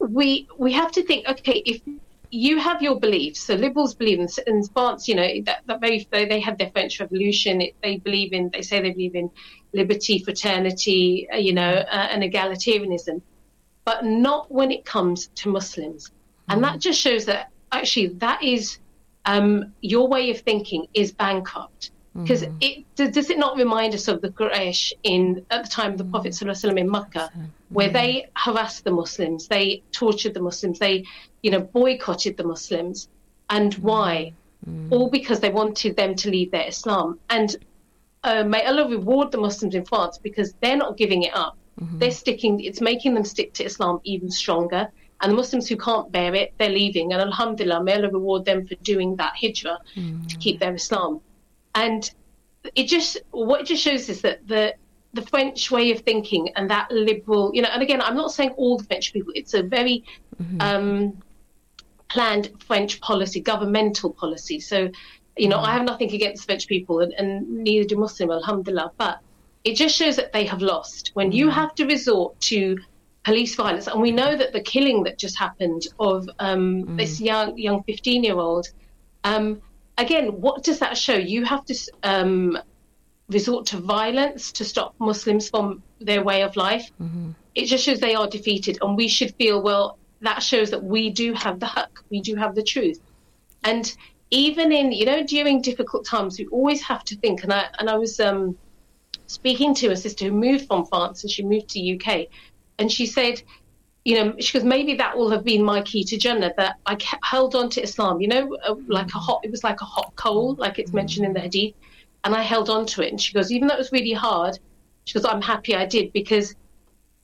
[0.00, 1.28] we we have to think.
[1.28, 1.80] Okay, if
[2.30, 5.06] you have your beliefs, so liberals believe in, in France.
[5.06, 7.60] You know that, that very they have their French Revolution.
[7.60, 8.50] It, they believe in.
[8.50, 9.30] They say they believe in
[9.72, 11.28] liberty, fraternity.
[11.32, 13.22] Uh, you know, uh, and egalitarianism,
[13.84, 16.08] but not when it comes to Muslims.
[16.08, 16.54] Mm.
[16.54, 18.78] And that just shows that actually that is
[19.24, 22.56] um, your way of thinking is bankrupt because mm-hmm.
[22.60, 26.04] it does it not remind us of the Quraysh in at the time of the
[26.04, 26.78] Prophet mm-hmm.
[26.78, 27.30] in Makkah,
[27.70, 27.94] where mm-hmm.
[27.94, 31.04] they harassed the Muslims, they tortured the Muslims, they
[31.42, 33.08] you know boycotted the Muslims,
[33.50, 33.82] and mm-hmm.
[33.82, 34.32] why?
[34.68, 34.92] Mm-hmm.
[34.92, 37.18] All because they wanted them to leave their Islam.
[37.30, 37.56] And
[38.22, 41.58] uh, may Allah reward the Muslims in France because they're not giving it up.
[41.80, 41.98] Mm-hmm.
[41.98, 42.60] They're sticking.
[42.60, 44.88] It's making them stick to Islam even stronger.
[45.20, 47.12] And the Muslims who can't bear it, they're leaving.
[47.12, 49.78] And Alhamdulillah, may Allah reward them for doing that hijrah
[50.28, 51.20] to keep their Islam
[51.74, 52.10] and
[52.74, 54.74] it just what it just shows is that the
[55.14, 58.50] the French way of thinking and that liberal, you know, and again, I'm not saying
[58.50, 59.32] all the French people.
[59.34, 60.04] It's a very
[60.42, 60.60] mm-hmm.
[60.60, 61.22] um,
[62.08, 64.60] planned French policy, governmental policy.
[64.60, 64.90] So,
[65.36, 65.66] you know, mm-hmm.
[65.66, 68.92] I have nothing against French people, and, and neither do Muslim, alhamdulillah.
[68.98, 69.20] But
[69.62, 71.12] it just shows that they have lost.
[71.14, 72.78] When you have to resort to
[73.24, 76.96] police violence, and we know that the killing that just happened of um, mm.
[76.96, 78.68] this young young 15 year old,
[79.22, 79.62] um,
[79.98, 81.14] again, what does that show?
[81.14, 82.58] You have to um,
[83.28, 86.90] resort to violence to stop Muslims from their way of life.
[87.00, 87.30] Mm-hmm.
[87.54, 89.98] It just shows they are defeated, and we should feel well.
[90.20, 93.00] That shows that we do have the haqq, we do have the truth,
[93.62, 93.94] and
[94.30, 97.44] even in you know during difficult times, we always have to think.
[97.44, 98.56] And I and I was um,
[99.26, 102.26] speaking to a sister who moved from France and she moved to UK,
[102.78, 103.42] and she said,
[104.04, 106.98] you know, she goes, maybe that will have been my key to Jannah that I
[107.22, 110.12] held on to Islam, you know, uh, like a hot, it was like a hot
[110.16, 111.74] coal, like it's mentioned in the Hadith,
[112.24, 113.10] and I held on to it.
[113.10, 114.58] And she goes, even though it was really hard,
[115.04, 116.54] she goes, I'm happy I did because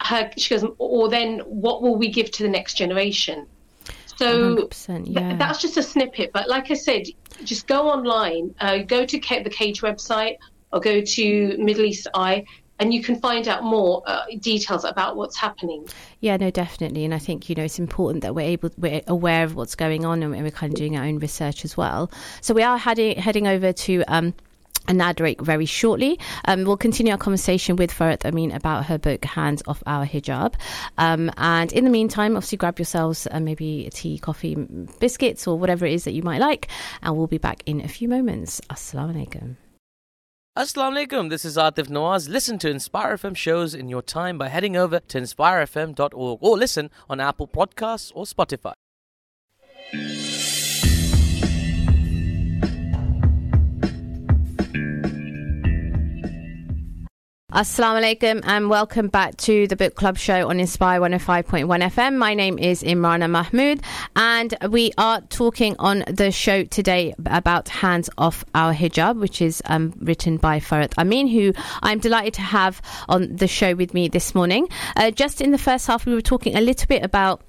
[0.02, 3.46] her, she goes, or then what will we give to the next generation?
[4.16, 5.28] So yeah.
[5.28, 6.32] th- that's just a snippet.
[6.32, 7.04] But like I said,
[7.44, 10.36] just go online, uh, go to K- the Cage website
[10.72, 12.44] or go to Middle East Eye
[12.80, 15.86] and you can find out more uh, details about what's happening.
[16.20, 19.44] Yeah, no, definitely, and I think you know it's important that we're able, we're aware
[19.44, 22.10] of what's going on, and we're kind of doing our own research as well.
[22.40, 24.02] So we are heading heading over to.
[24.08, 24.34] Um,
[24.88, 26.18] very shortly.
[26.46, 30.54] Um, we'll continue our conversation with Farhat Amin about her book, Hands Off Our Hijab.
[30.98, 34.56] Um, and in the meantime, obviously, grab yourselves uh, maybe a tea, coffee,
[34.98, 36.68] biscuits, or whatever it is that you might like.
[37.02, 38.60] And we'll be back in a few moments.
[38.68, 39.69] Assalamu alaikum.
[40.58, 42.28] Assalamu alaikum, this is Atif Nawaz.
[42.28, 46.90] Listen to Inspire FM shows in your time by heading over to inspirefm.org or listen
[47.08, 48.72] on Apple Podcasts or Spotify.
[57.52, 62.16] Assalamu alaikum and welcome back to the book club show on Inspire 105.1 FM.
[62.16, 63.82] My name is Imrana Mahmood
[64.14, 69.60] and we are talking on the show today about Hands Off Our Hijab, which is
[69.64, 74.06] um, written by Farhat Amin, who I'm delighted to have on the show with me
[74.06, 74.68] this morning.
[74.94, 77.42] Uh, just in the first half, we were talking a little bit about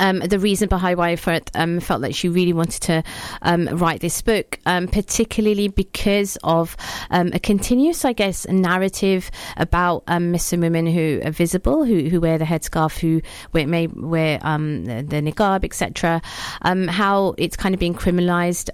[0.00, 3.02] um, the reason behind why I um, felt that she really wanted to
[3.42, 6.76] um, write this book, um, particularly because of
[7.10, 12.20] um, a continuous, I guess, narrative about um, Muslim women who are visible, who, who
[12.20, 16.20] wear the headscarf, who wear, may wear the, the niqab, etc.
[16.62, 18.70] how it's kind of being criminalized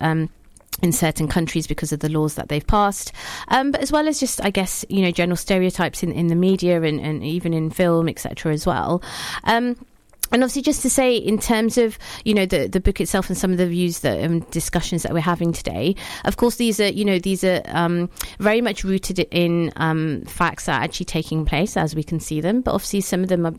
[0.83, 3.13] in certain countries because of the laws that they've passed,
[3.49, 6.35] um, but as well as just, I guess, you know, general stereotypes in, in the
[6.35, 8.53] media and, and even in film, etc.
[8.53, 9.03] as well.
[9.45, 9.77] Um,
[10.33, 13.37] and obviously, just to say, in terms of you know the the book itself and
[13.37, 16.81] some of the views that and um, discussions that we're having today, of course, these
[16.81, 21.07] are you know these are um, very much rooted in um, facts that are actually
[21.07, 22.63] taking place as we can see them.
[22.63, 23.55] But obviously, some of them are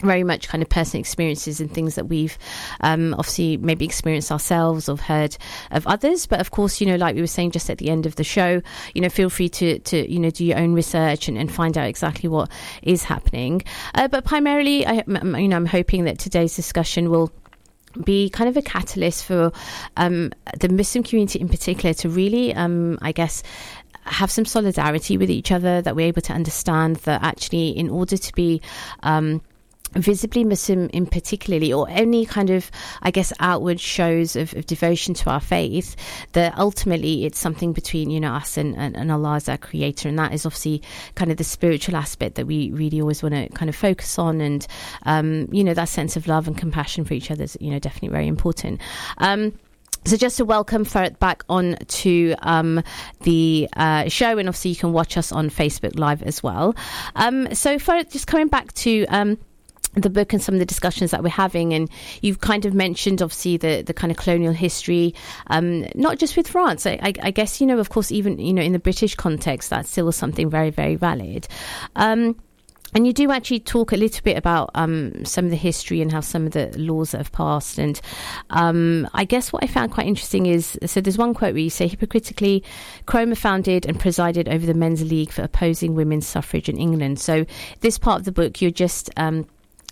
[0.00, 2.38] very much kind of personal experiences and things that we've
[2.80, 5.36] um, obviously maybe experienced ourselves or heard
[5.70, 6.26] of others.
[6.26, 8.24] But of course, you know, like we were saying just at the end of the
[8.24, 8.62] show,
[8.94, 11.76] you know, feel free to, to you know, do your own research and, and find
[11.76, 12.50] out exactly what
[12.82, 13.62] is happening.
[13.94, 17.32] Uh, but primarily, I, you know, I'm hoping that today's discussion will
[18.04, 19.50] be kind of a catalyst for
[19.96, 20.30] um,
[20.60, 23.42] the Muslim community in particular to really, um, I guess,
[24.04, 28.16] have some solidarity with each other, that we're able to understand that actually, in order
[28.16, 28.62] to be
[29.02, 29.42] um,
[29.94, 32.70] visibly Muslim in particularly, or any kind of,
[33.02, 35.96] I guess, outward shows of, of, devotion to our faith,
[36.32, 40.08] that ultimately it's something between, you know, us and, and, and, Allah as our creator.
[40.08, 40.82] And that is obviously
[41.14, 44.40] kind of the spiritual aspect that we really always want to kind of focus on.
[44.40, 44.66] And,
[45.04, 47.78] um, you know, that sense of love and compassion for each other is, you know,
[47.78, 48.80] definitely very important.
[49.18, 49.54] Um,
[50.04, 52.82] so just to welcome Farhat back on to um,
[53.22, 56.74] the uh, show, and obviously you can watch us on Facebook Live as well.
[57.14, 59.38] Um, so Farhat, just coming back to um,
[59.94, 61.90] the book and some of the discussions that we're having, and
[62.22, 65.14] you've kind of mentioned obviously the the kind of colonial history,
[65.48, 66.86] um, not just with France.
[66.86, 69.70] I, I, I, guess you know, of course, even you know in the British context,
[69.70, 71.48] that's still something very very valid.
[71.96, 72.36] Um,
[72.94, 76.10] and you do actually talk a little bit about um, some of the history and
[76.10, 77.78] how some of the laws that have passed.
[77.78, 78.00] And
[78.50, 81.70] um, I guess what I found quite interesting is so there's one quote where you
[81.70, 82.64] say, hypocritically,
[83.04, 87.20] Cromer founded and presided over the Men's League for opposing women's suffrage in England.
[87.20, 87.44] So,
[87.80, 89.46] this part of the book, you're just um,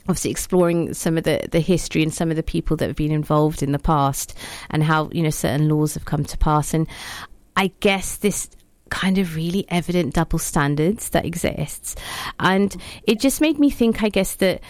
[0.08, 3.12] obviously exploring some of the, the history and some of the people that have been
[3.12, 4.36] involved in the past
[4.70, 6.74] and how you know certain laws have come to pass.
[6.74, 6.86] And
[7.56, 8.48] i guess this
[8.90, 11.96] kind of really evident double standards that exists.
[12.38, 14.60] And it just made me think i guess that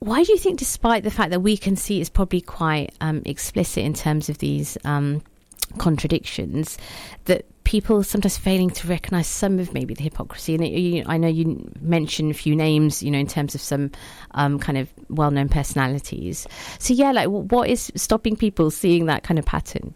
[0.00, 3.22] why do you think despite the fact that we can see it's probably quite um,
[3.24, 5.22] explicit in terms of these um,
[5.78, 6.78] contradictions
[7.24, 10.54] that people sometimes failing to recognize some of maybe the hypocrisy.
[10.54, 13.90] And you, I know you mentioned a few names, you know, in terms of some
[14.32, 16.46] um, kind of well-known personalities.
[16.78, 19.94] So yeah, like what is stopping people seeing that kind of pattern?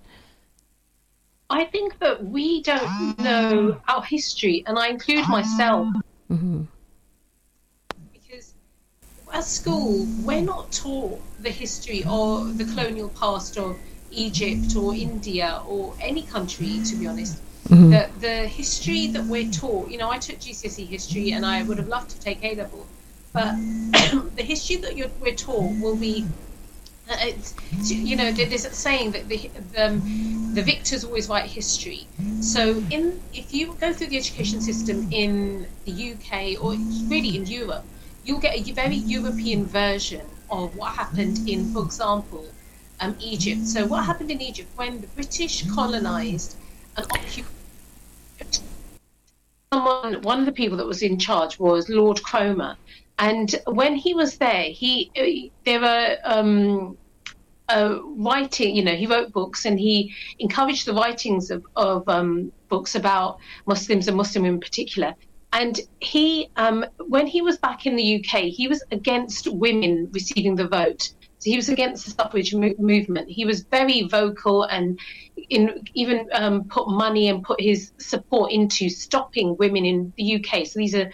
[1.48, 5.88] I think that we don't know our history, and I include myself.
[6.28, 6.62] Mm-hmm.
[8.12, 8.54] Because
[9.32, 13.76] at school, we're not taught the history or the colonial past of
[14.16, 17.40] Egypt or India or any country, to be honest.
[17.68, 17.90] Mm-hmm.
[17.90, 21.78] The, the history that we're taught, you know, I took GCSE history and I would
[21.78, 22.86] have loved to take A level,
[23.32, 23.54] but
[24.36, 26.26] the history that we're taught will be
[27.08, 27.54] uh, it's,
[27.88, 32.06] you know, there's a saying that the the, um, the victors always write history.
[32.40, 36.74] So, in if you go through the education system in the UK or
[37.08, 37.84] really in Europe,
[38.24, 42.44] you'll get a very European version of what happened in, for example,
[43.00, 43.66] um, Egypt.
[43.66, 46.56] So, what happened in Egypt when the British colonized
[46.96, 47.52] and occupied?
[49.72, 52.76] Someone, one of the people that was in charge was Lord Cromer,
[53.18, 56.96] and when he was there, he uh, there were um,
[57.68, 58.76] uh, writing.
[58.76, 63.38] You know, he wrote books and he encouraged the writings of, of um, books about
[63.66, 65.14] Muslims and Muslim in particular.
[65.52, 70.54] And he, um, when he was back in the UK, he was against women receiving
[70.54, 71.08] the vote.
[71.46, 73.30] He was against the suffrage mo- movement.
[73.30, 74.98] He was very vocal and
[75.48, 80.66] in, even um, put money and put his support into stopping women in the UK.
[80.66, 81.10] So these are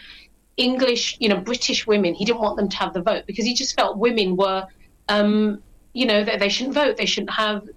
[0.57, 2.15] English, you know, British women.
[2.15, 4.67] He didn't want them to have the vote because he just felt women were,
[5.09, 6.97] um, you know, that they shouldn't vote.
[6.97, 7.69] They shouldn't have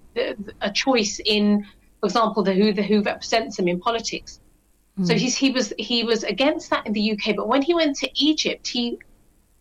[0.60, 1.66] a choice in,
[2.00, 4.40] for example, the who the who represents them in politics.
[4.98, 5.06] Mm.
[5.06, 5.18] So hmm.
[5.18, 7.36] he's, he was he was against that in the UK.
[7.36, 8.98] But when he went to Egypt, he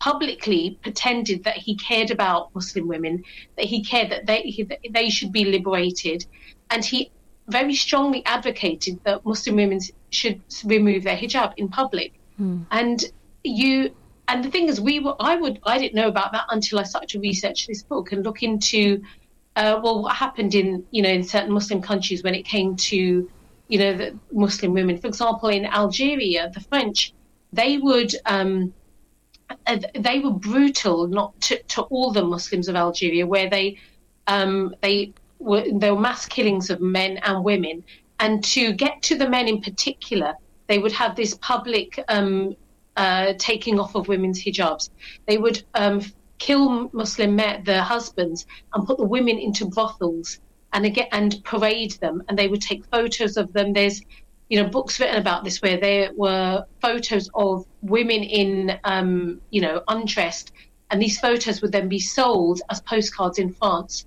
[0.06, 3.24] publicly pretended that he cared about Muslim women,
[3.58, 6.20] that he cared that they that they should be liberated,
[6.70, 7.12] and he
[7.48, 9.80] very strongly advocated that Muslim women
[10.12, 12.12] should remove their hijab in public.
[12.40, 12.66] Mm.
[12.70, 13.04] And
[13.44, 13.96] you
[14.28, 16.84] and the thing is we were I would I didn't know about that until I
[16.84, 19.02] started to research this book and look into
[19.56, 23.00] uh, well what happened in you know in certain Muslim countries when it came to
[23.72, 25.00] you know the Muslim women.
[25.00, 27.12] For example, in Algeria, the French
[27.54, 28.74] they would um,
[30.00, 33.78] they were brutal not to, to all the Muslims of Algeria, where they
[34.28, 37.84] um, they were there were mass killings of men and women,
[38.20, 40.34] and to get to the men in particular,
[40.68, 42.56] they would have this public um,
[42.98, 44.90] uh, taking off of women's hijabs.
[45.28, 46.02] They would um,
[46.38, 50.40] kill Muslim men, their husbands, and put the women into brothels
[50.74, 52.24] and again and parade them.
[52.28, 53.74] And they would take photos of them.
[53.74, 54.02] There's
[54.50, 59.62] you know books written about this where there were photos of women in um, you
[59.62, 60.52] know undressed,
[60.92, 64.06] and these photos would then be sold as postcards in France.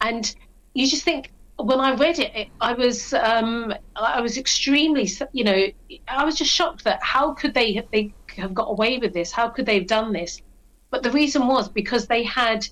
[0.00, 0.34] And
[0.74, 5.66] you just think when I read it, I was um, I was extremely, you know,
[6.08, 9.32] I was just shocked that how could they have, they have got away with this?
[9.32, 10.42] How could they have done this?
[10.90, 12.66] But the reason was because they had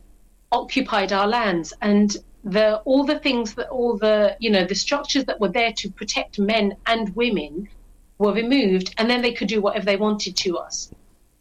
[0.52, 5.24] occupied our lands and the all the things that all the you know the structures
[5.24, 7.68] that were there to protect men and women
[8.18, 10.90] were removed, and then they could do whatever they wanted to us.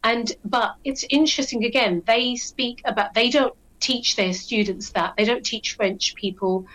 [0.03, 2.03] And but it's interesting again.
[2.05, 6.65] They speak about they don't teach their students that they don't teach French people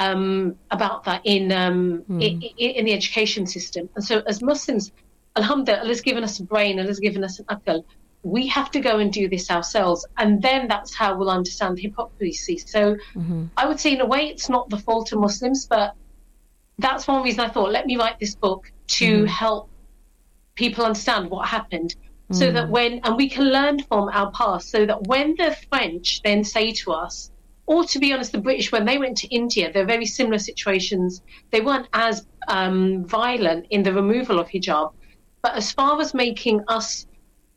[0.00, 2.22] um, about that in, um, mm.
[2.22, 2.42] in,
[2.76, 3.88] in the education system.
[3.94, 4.92] And so, as Muslims,
[5.36, 7.84] Alhamdulillah, Allah's given us a brain, Allah's given us an akal.
[8.22, 12.58] We have to go and do this ourselves, and then that's how we'll understand hypocrisy.
[12.58, 13.46] So, mm-hmm.
[13.56, 15.94] I would say, in a way, it's not the fault of Muslims, but
[16.78, 19.26] that's one reason I thought, let me write this book to mm-hmm.
[19.26, 19.70] help
[20.54, 21.94] people understand what happened
[22.32, 22.70] so that hmm.
[22.70, 26.70] when and we can learn from our past so that when the french then say
[26.70, 27.32] to us
[27.70, 31.22] or to be honest, the British, when they went to India, they're very similar situations.
[31.52, 34.92] They weren't as um, violent in the removal of hijab,
[35.40, 37.06] but as far as making us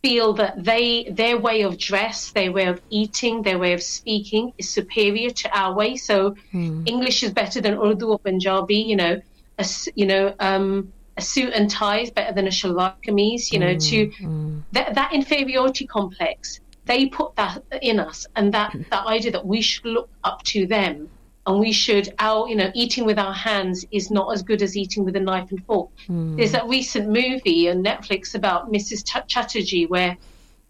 [0.04, 4.54] feel that they their way of dress, their way of eating, their way of speaking
[4.58, 5.96] is superior to our way.
[5.96, 6.88] So mm.
[6.88, 8.76] English is better than Urdu or Punjabi.
[8.92, 9.22] You know,
[9.58, 10.36] a, you know.
[10.40, 13.98] Um, a suit and tie is better than a shalwar kameez, you know, mm, to
[14.24, 14.64] mm.
[14.72, 19.62] That, that inferiority complex they put that in us and that, that idea that we
[19.62, 21.10] should look up to them
[21.46, 24.78] and we should our you know eating with our hands is not as good as
[24.78, 26.38] eating with a knife and fork mm.
[26.38, 30.18] there's that recent movie on netflix about mrs Ch- chatterjee where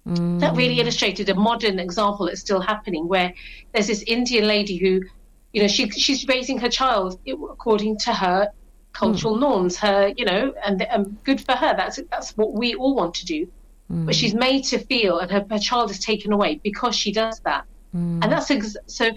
[0.07, 0.39] mm.
[0.39, 3.33] that really illustrated a modern example that's still happening where
[3.71, 5.01] there's this indian lady who
[5.53, 8.49] you know she she's raising her child according to her
[8.93, 9.41] cultural mm.
[9.41, 13.13] norms her you know and, and good for her that's that's what we all want
[13.13, 13.47] to do
[13.91, 14.05] mm.
[14.05, 17.39] but she's made to feel, and her, her child is taken away because she does
[17.41, 17.65] that.
[17.95, 18.23] Mm.
[18.23, 19.11] And that's ex- so.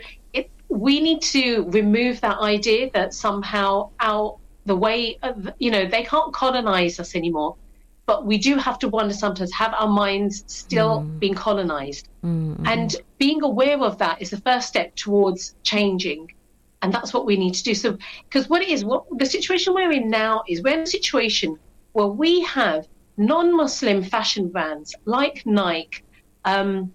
[0.68, 6.02] We need to remove that idea that somehow our the way of, you know they
[6.02, 7.54] can't colonize us anymore
[8.04, 11.18] but we do have to wonder sometimes have our minds still mm.
[11.20, 12.66] being colonized mm-hmm.
[12.66, 16.28] and being aware of that is the first step towards changing
[16.82, 17.96] and that's what we need to do so
[18.28, 21.56] because what it is what the situation we're in now is we're in a situation
[21.92, 26.02] where we have non-Muslim fashion brands like Nike,
[26.44, 26.92] um,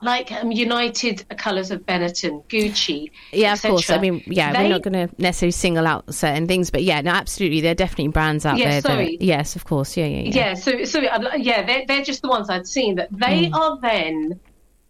[0.00, 3.10] like um, United Colors of Benetton, Gucci.
[3.32, 3.90] Yeah, of course.
[3.90, 7.00] I mean, yeah, they- we're not going to necessarily single out certain things, but yeah,
[7.00, 7.60] no, absolutely.
[7.60, 8.80] There are definitely brands out Yeah, there.
[8.82, 9.16] sorry.
[9.16, 9.96] That, yes, of course.
[9.96, 10.34] Yeah, yeah, yeah.
[10.34, 13.54] yeah so so uh, yeah they're, they're just the ones i'd seen that they Hmm.
[13.54, 14.40] are then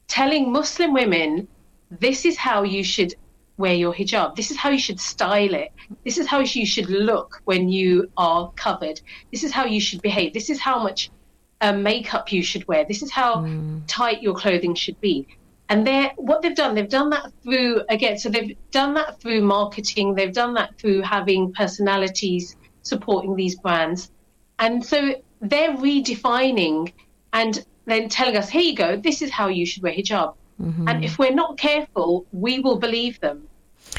[0.08, 1.48] telling muslim women
[1.90, 3.14] this is how you should
[3.56, 5.70] wear your hijab this is how you should style it
[6.04, 9.00] this is how you should look when you are covered
[9.32, 11.10] this is how you should behave this is how much
[11.60, 13.46] uh, makeup you should wear this is how
[13.86, 15.26] tight your clothing should be
[15.68, 19.40] and they're what they've done they've done that through again so they've done that through
[19.40, 24.10] marketing they've done that through having personalities supporting these brands
[24.58, 26.92] and so they're redefining
[27.32, 30.34] and then telling us, here you go, this is how you should wear hijab.
[30.88, 33.48] And if we're not careful, we will believe them.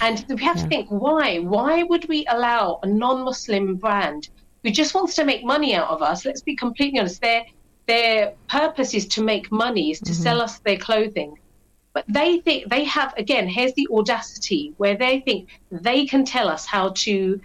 [0.02, 1.40] And we have to think, why?
[1.40, 4.30] Why would we allow a non Muslim brand
[4.64, 6.26] who just wants to make money out of us?
[6.26, 7.22] Let's be completely honest.
[7.22, 7.46] Their,
[7.88, 11.38] their purpose is to make money, is to sell us their clothing.
[11.94, 16.48] But they think they have, again, here's the audacity where they think they can tell
[16.48, 17.42] us how to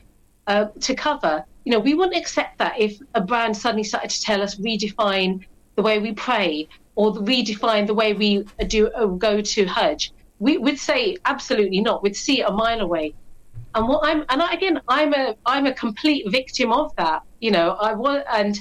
[0.46, 1.44] uh, to cover.
[1.64, 5.44] You know, we wouldn't accept that if a brand suddenly started to tell us redefine
[5.76, 10.12] the way we pray or redefine the way we do uh, go to Hajj.
[10.38, 12.02] We would say absolutely not.
[12.02, 13.14] We'd see it a mile away.
[13.74, 17.22] And what I'm, and I, again, I'm a, I'm a complete victim of that.
[17.40, 18.58] You know, I want, and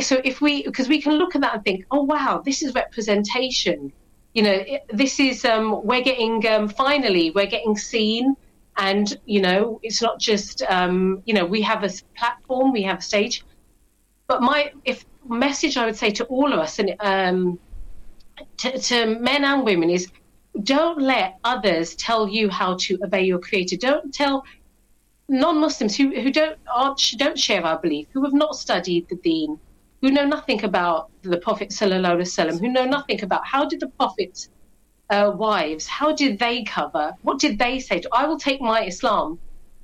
[0.00, 2.74] so if we, because we can look at that and think, oh wow, this is
[2.74, 3.92] representation.
[4.34, 8.36] You know, this is, um, we're getting, um, finally, we're getting seen
[8.78, 12.98] and you know it's not just um, you know we have a platform we have
[12.98, 13.44] a stage
[14.26, 17.58] but my if message i would say to all of us and um,
[18.56, 20.10] to, to men and women is
[20.62, 24.44] don't let others tell you how to obey your creator don't tell
[25.28, 29.58] non-muslims who, who don't aren't, don't share our belief who have not studied the deen
[30.00, 34.48] who know nothing about the prophet sallallahu who know nothing about how did the prophets
[35.10, 37.14] uh, wives, how did they cover?
[37.22, 38.00] What did they say?
[38.00, 39.38] To, I will take my Islam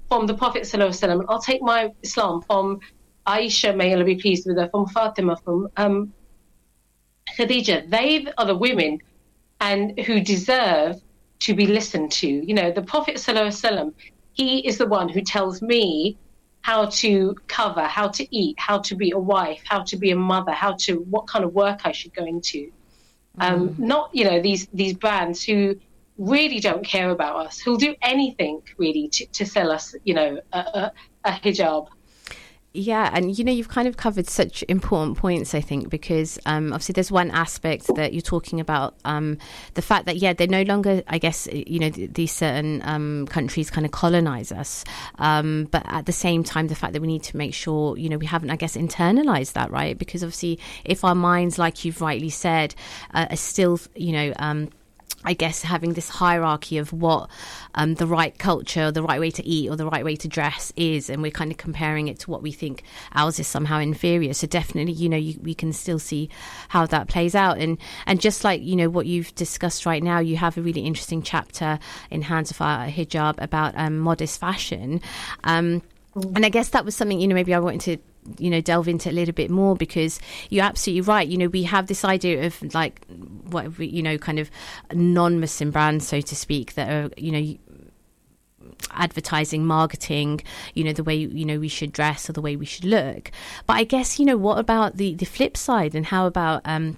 [0.08, 2.80] from the Prophet sallallahu and I'll take my Islam from
[3.26, 6.12] Aisha, may Allah be pleased with her, from Fatima, from um,
[7.38, 7.88] Khadija.
[7.88, 8.98] They are the women
[9.64, 11.00] and who deserve
[11.40, 12.28] to be listened to.
[12.28, 13.16] You know, the Prophet
[14.40, 16.18] he is the one who tells me
[16.60, 20.16] how to cover, how to eat, how to be a wife, how to be a
[20.16, 22.70] mother, how to what kind of work I should go into.
[23.38, 25.76] Um, not you know these these brands who
[26.18, 30.40] really don't care about us who'll do anything really to, to sell us you know
[30.52, 30.92] a, a,
[31.24, 31.88] a hijab
[32.76, 36.72] Yeah, and you know, you've kind of covered such important points, I think, because um,
[36.72, 39.38] obviously there's one aspect that you're talking about um,
[39.74, 43.28] the fact that, yeah, they're no longer, I guess, you know, th- these certain um,
[43.28, 44.84] countries kind of colonize us.
[45.20, 48.08] Um, but at the same time, the fact that we need to make sure, you
[48.08, 49.96] know, we haven't, I guess, internalized that, right?
[49.96, 52.74] Because obviously, if our minds, like you've rightly said,
[53.12, 54.68] uh, are still, you know, um,
[55.24, 57.30] I guess having this hierarchy of what
[57.74, 60.72] um, the right culture, the right way to eat, or the right way to dress
[60.76, 62.82] is, and we're kind of comparing it to what we think
[63.14, 64.34] ours is somehow inferior.
[64.34, 66.28] So definitely, you know, you, we can still see
[66.68, 70.18] how that plays out, and and just like you know what you've discussed right now,
[70.18, 71.78] you have a really interesting chapter
[72.10, 75.00] in Hands Off Our Hijab about um, modest fashion,
[75.44, 75.82] um,
[76.14, 78.88] and I guess that was something you know maybe I wanted to you know delve
[78.88, 80.20] into a little bit more because
[80.50, 81.26] you're absolutely right.
[81.28, 83.04] You know we have this idea of like
[83.50, 84.50] what you know kind of
[84.92, 87.56] non-muslim brands so to speak that are you know
[88.90, 90.40] advertising marketing
[90.74, 93.30] you know the way you know we should dress or the way we should look.
[93.66, 96.96] But i guess you know what about the the flip side and how about um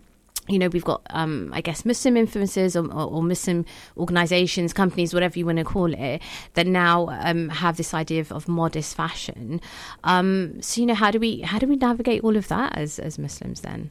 [0.49, 3.65] you know, we've got, um, I guess, Muslim influencers or, or, or Muslim
[3.97, 6.23] organizations, companies, whatever you want to call it,
[6.55, 9.61] that now um, have this idea of, of modest fashion.
[10.05, 12.99] Um, so, you know, how do we how do we navigate all of that as
[12.99, 13.91] as Muslims then?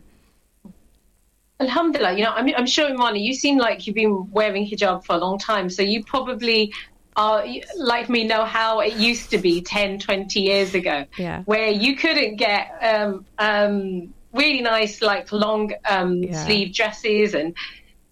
[1.61, 5.15] alhamdulillah you know i'm, I'm sure Imrana you seem like you've been wearing hijab for
[5.15, 6.73] a long time so you probably
[7.15, 7.45] are
[7.77, 11.43] like me know how it used to be 10 20 years ago Yeah.
[11.43, 16.43] where you couldn't get um, um, really nice like long um, Yeah.
[16.43, 17.55] sleeve dresses and,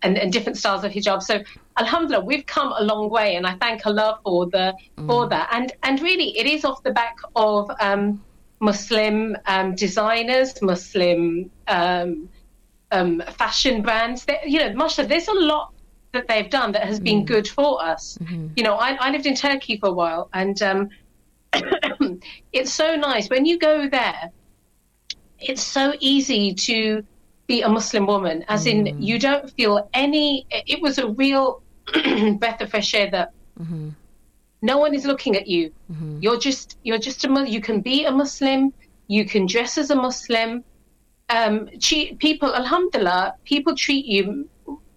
[0.01, 1.35] and and different styles of hijab so
[1.79, 4.73] alhamdulillah we've come a long way and i thank allah for the
[5.07, 8.03] for that and and really it is off the back of um,
[8.59, 12.29] muslim um, designers muslim um,
[12.91, 14.23] um, fashion brands.
[14.25, 15.69] They, you know, mashallah, there's a lot
[16.13, 18.17] that they've done that has been good for us.
[18.55, 20.89] You know, I, I lived in Turkey for a while, and um,
[22.53, 24.29] it's so nice when you go there.
[25.49, 27.03] It's so easy to
[27.47, 28.79] be a Muslim woman, as in
[29.09, 30.45] you don't feel any.
[30.73, 31.61] It was a real
[32.39, 33.29] breath of fresh air that
[34.61, 35.71] no one is looking at you.
[36.23, 38.71] You're just you're just a you can be a Muslim.
[39.07, 40.63] You can dress as a Muslim.
[41.29, 44.49] Um, che- people, Alhamdulillah, people treat you.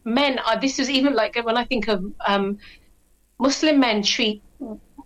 [0.04, 0.58] Men are.
[0.60, 2.58] This is even like when I think of um,
[3.38, 4.42] Muslim men treat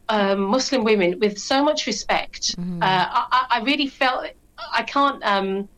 [0.08, 2.54] um, Muslim women with so much respect.
[2.82, 3.04] Uh,
[3.38, 4.26] I, I really felt
[4.72, 5.68] I can't um,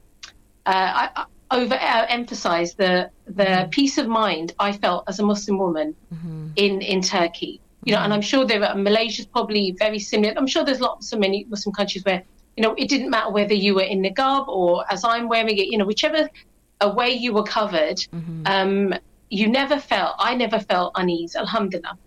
[0.67, 5.23] uh, I, I over uh, emphasize the the peace of mind I felt as a
[5.23, 5.95] Muslim woman
[6.57, 7.61] in in Turkey.
[7.85, 10.35] You know, and I'm sure there are Malaysia's probably very similar.
[10.37, 12.23] I'm sure there's lots of many Muslim countries where
[12.57, 15.67] you know it didn't matter whether you were in niqab or as I'm wearing it.
[15.67, 16.29] You know, whichever
[16.95, 18.05] way you were covered,
[18.47, 18.95] um,
[19.31, 20.15] you never felt.
[20.19, 21.35] I never felt unease.
[21.37, 21.99] Alhamdulillah.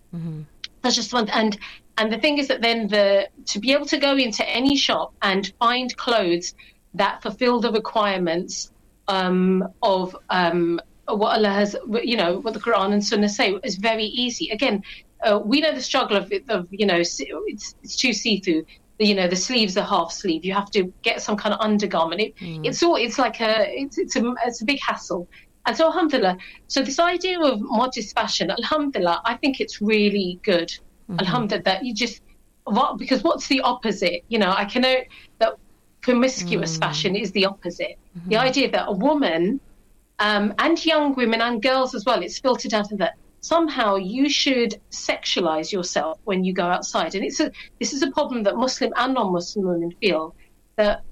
[0.82, 1.30] That's just one.
[1.30, 1.58] And
[1.98, 5.14] and the thing is that then the to be able to go into any shop
[5.22, 6.54] and find clothes
[6.94, 8.72] that fulfill the requirements
[9.08, 13.76] um, of um, what Allah has, you know, what the Quran and Sunnah say is
[13.76, 14.50] very easy.
[14.50, 14.84] Again,
[15.24, 17.20] uh, we know the struggle of, of you know, it's,
[17.84, 18.66] it's too see through.
[18.98, 20.46] You know, the sleeves are half sleeve.
[20.46, 22.22] You have to get some kind of undergarment.
[22.22, 22.34] It,
[22.64, 22.96] It's all.
[22.96, 23.66] It's like a.
[23.68, 24.34] It's it's a.
[24.46, 25.28] It's a big hassle.
[25.66, 26.38] And so, alhamdulillah.
[26.68, 30.72] So this idea of modest fashion, alhamdulillah, I think it's really good.
[31.10, 31.20] Mm-hmm.
[31.20, 32.22] Alhamdulillah, that you just
[32.66, 34.24] what because what's the opposite?
[34.28, 34.96] You know, I can know
[35.40, 35.54] that
[36.02, 36.80] promiscuous mm.
[36.80, 37.98] fashion is the opposite.
[38.14, 38.48] The mm-hmm.
[38.48, 39.60] idea that a woman
[40.20, 43.16] um, and young women and girls as well, it's filtered out of that.
[43.42, 48.12] Somehow you should sexualize yourself when you go outside, and it's a this is a
[48.12, 50.36] problem that Muslim and non-Muslim women feel
[50.78, 51.04] that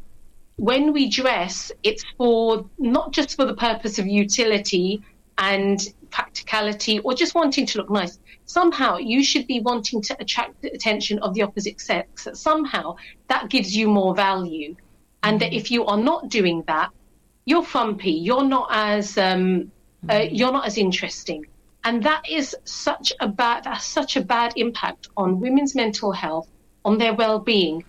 [0.56, 5.02] when we dress, it's for not just for the purpose of utility
[5.38, 8.20] and practicality or just wanting to look nice.
[8.46, 12.26] Somehow you should be wanting to attract the attention of the opposite sex.
[12.26, 14.76] That somehow that gives you more value.
[15.24, 16.90] And that if you are not doing that,
[17.46, 18.12] you're frumpy.
[18.12, 19.72] You're not as um,
[20.10, 21.46] uh, you're not as interesting.
[21.86, 26.50] And that is such a bad that's such a bad impact on women's mental health,
[26.86, 27.84] on their well-being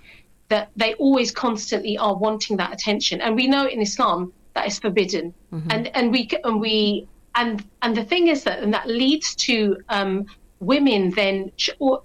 [0.49, 3.21] that they always constantly are wanting that attention.
[3.21, 5.35] And we know in Islam that is forbidden.
[5.71, 9.77] And and we and we and and the thing is that and that leads to
[9.89, 10.27] um,
[10.61, 11.51] women then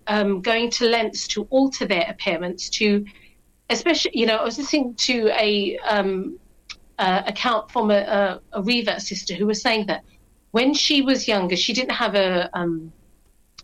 [0.07, 3.05] um, going to lengths to alter their appearance to,
[3.69, 6.39] especially you know I was listening to a um,
[6.97, 10.03] uh, account from a, a, a sister who was saying that
[10.51, 12.91] when she was younger she didn't have a um,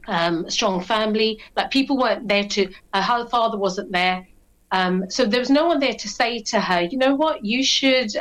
[0.08, 1.42] um, strong family.
[1.56, 4.28] Like people weren't there to, her father wasn't there.
[4.72, 7.64] Um, so there was no one there to say to her, you know what, you
[7.64, 8.16] should,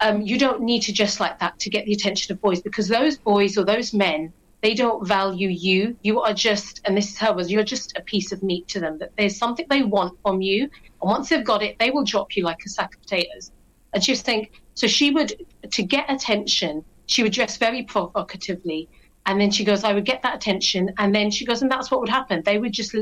[0.00, 2.88] um, you don't need to dress like that to get the attention of boys because
[2.88, 4.32] those boys or those men,
[4.62, 5.96] they don't value you.
[6.02, 8.80] You are just, and this is her was, you're just a piece of meat to
[8.80, 8.98] them.
[8.98, 10.70] That there's something they want from you, and
[11.00, 13.52] once they've got it, they will drop you like a sack of potatoes.
[13.92, 15.34] And she saying, so she would,
[15.70, 18.88] to get attention, she would dress very provocatively.
[19.26, 20.92] And then she goes, I would get that attention.
[20.98, 22.42] And then she goes, and that's what would happen.
[22.44, 22.94] They would just,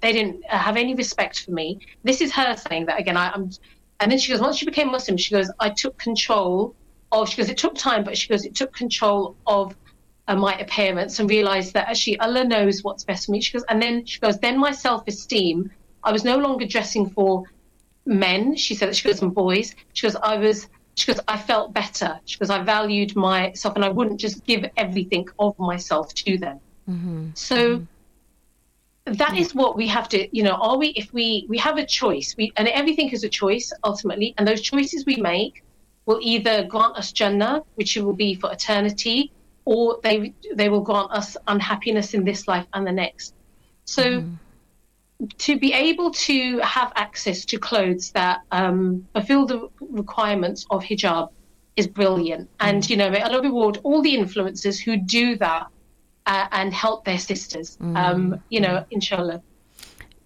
[0.00, 1.78] they didn't have any respect for me.
[2.04, 3.16] This is her saying that again.
[3.16, 3.50] I, I'm,
[4.00, 6.74] and then she goes, once she became Muslim, she goes, I took control
[7.12, 9.74] of, she goes, it took time, but she goes, it took control of
[10.28, 13.40] uh, my appearance and realized that actually Allah knows what's best for me.
[13.40, 15.70] She goes, and then she goes, then my self esteem,
[16.02, 17.44] I was no longer dressing for
[18.04, 18.56] men.
[18.56, 19.74] She said that she goes, and boys.
[19.94, 22.20] She goes, I was, she goes, I felt better.
[22.24, 26.60] She goes, I valued myself and I wouldn't just give everything of myself to them.
[27.34, 27.86] So
[29.06, 31.86] that is what we have to, you know, are we, if we, we have a
[31.86, 35.64] choice, we, and everything is a choice ultimately, and those choices we make
[36.06, 39.32] will either grant us Jannah, which will be for eternity,
[39.64, 43.34] or they, they will grant us unhappiness in this life and the next.
[43.84, 44.24] So
[45.38, 51.30] to be able to have access to clothes that um, fulfill the requirements of hijab
[51.76, 52.48] is brilliant.
[52.60, 55.68] And, you know, may Allah reward all the influencers who do that
[56.26, 59.42] uh, and help their sisters, um, you know, inshallah.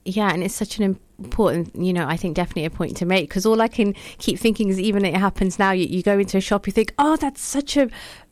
[0.05, 3.29] Yeah, and it's such an important, you know, I think definitely a point to make
[3.29, 6.39] because all I can keep thinking is even it happens now, you, you go into
[6.39, 7.91] a shop, you think, oh, that's such a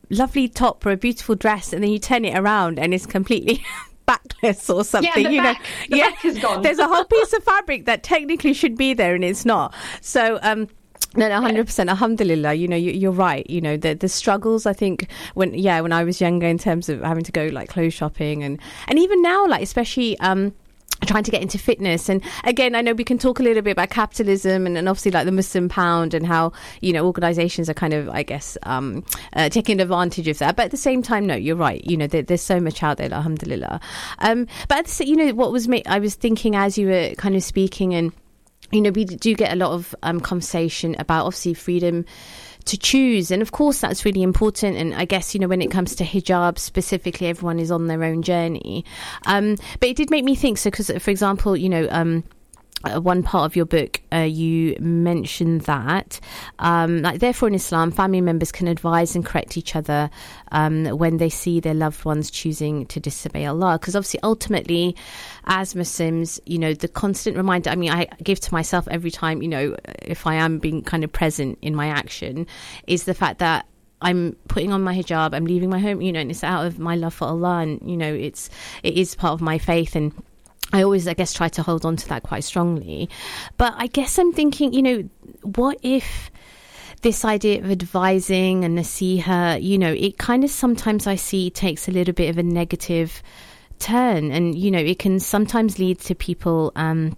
[0.09, 3.63] lovely top or a beautiful dress, and then you turn it around and it's completely
[4.07, 5.23] backless or something.
[5.23, 6.63] the you back- know, the back is gone.
[6.63, 9.73] there's a whole piece of fabric that technically should be there and it's not.
[10.01, 10.67] So, um,
[11.15, 11.89] no, no, hundred percent.
[11.89, 12.53] Alhamdulillah.
[12.53, 13.49] You know, you, you're right.
[13.49, 14.65] You know, the the struggles.
[14.65, 17.69] I think when yeah, when I was younger, in terms of having to go like
[17.69, 20.19] clothes shopping and and even now, like especially.
[20.19, 20.53] um
[21.05, 23.71] trying to get into fitness and again i know we can talk a little bit
[23.71, 26.51] about capitalism and, and obviously like the muslim pound and how
[26.81, 29.01] you know organizations are kind of i guess um
[29.33, 32.05] uh, taking advantage of that but at the same time no you're right you know
[32.05, 33.79] there, there's so much out there alhamdulillah
[34.19, 37.33] um but the, you know what was me i was thinking as you were kind
[37.33, 38.11] of speaking and
[38.71, 42.05] you know, we do get a lot of um, conversation about obviously freedom
[42.65, 43.31] to choose.
[43.31, 44.77] And of course, that's really important.
[44.77, 48.03] And I guess, you know, when it comes to hijab specifically, everyone is on their
[48.03, 48.85] own journey.
[49.25, 52.23] Um, but it did make me think so, because, for example, you know, um,
[52.83, 56.19] uh, one part of your book, uh, you mentioned that,
[56.59, 60.09] um, like therefore in Islam, family members can advise and correct each other
[60.51, 63.77] um, when they see their loved ones choosing to disobey Allah.
[63.79, 64.95] Because obviously, ultimately,
[65.45, 67.69] as Muslims, you know, the constant reminder.
[67.69, 71.03] I mean, I give to myself every time, you know, if I am being kind
[71.03, 72.47] of present in my action,
[72.87, 73.65] is the fact that
[74.01, 76.79] I'm putting on my hijab, I'm leaving my home, you know, and it's out of
[76.79, 78.49] my love for Allah, and you know, it's
[78.83, 80.13] it is part of my faith and
[80.71, 83.09] I always, I guess, try to hold on to that quite strongly.
[83.57, 85.09] But I guess I'm thinking, you know,
[85.41, 86.29] what if
[87.01, 91.87] this idea of advising and nasiha, you know, it kind of sometimes I see takes
[91.87, 93.23] a little bit of a negative
[93.79, 94.31] turn.
[94.31, 97.17] And, you know, it can sometimes lead to people, um,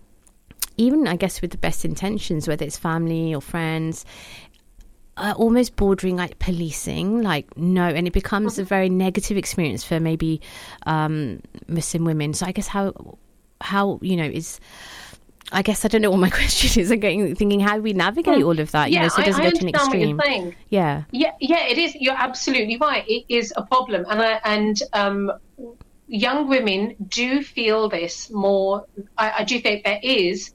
[0.77, 4.05] even I guess with the best intentions, whether it's family or friends,
[5.17, 9.99] uh, almost bordering like policing, like no, and it becomes a very negative experience for
[9.99, 10.41] maybe
[10.85, 12.33] um, Muslim women.
[12.33, 13.17] So I guess how
[13.61, 14.59] how you know is
[15.53, 16.91] I guess I don't know what my question is.
[16.91, 19.21] I'm getting, thinking how do we navigate Well, all of that, you yeah, know, so
[19.21, 20.55] it I- doesn't I go to an understand what you're extreme.
[20.69, 21.03] Yeah.
[21.11, 21.93] Yeah, yeah, it is.
[21.95, 23.03] You're absolutely right.
[23.07, 25.31] It is a problem, and I, and um,
[26.07, 28.85] young women do feel this more.
[29.17, 30.53] I, I do think there is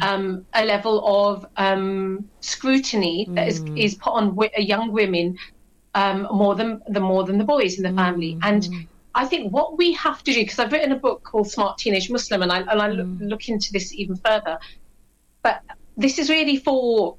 [0.00, 5.36] um, a level of um, scrutiny that is is put on wi- young women
[5.94, 8.66] um, more than the more than the boys in the family, and.
[9.14, 12.10] I think what we have to do, because I've written a book called Smart Teenage
[12.10, 14.58] Muslim, and I, and I look, look into this even further.
[15.42, 15.62] But
[15.96, 17.16] this is really for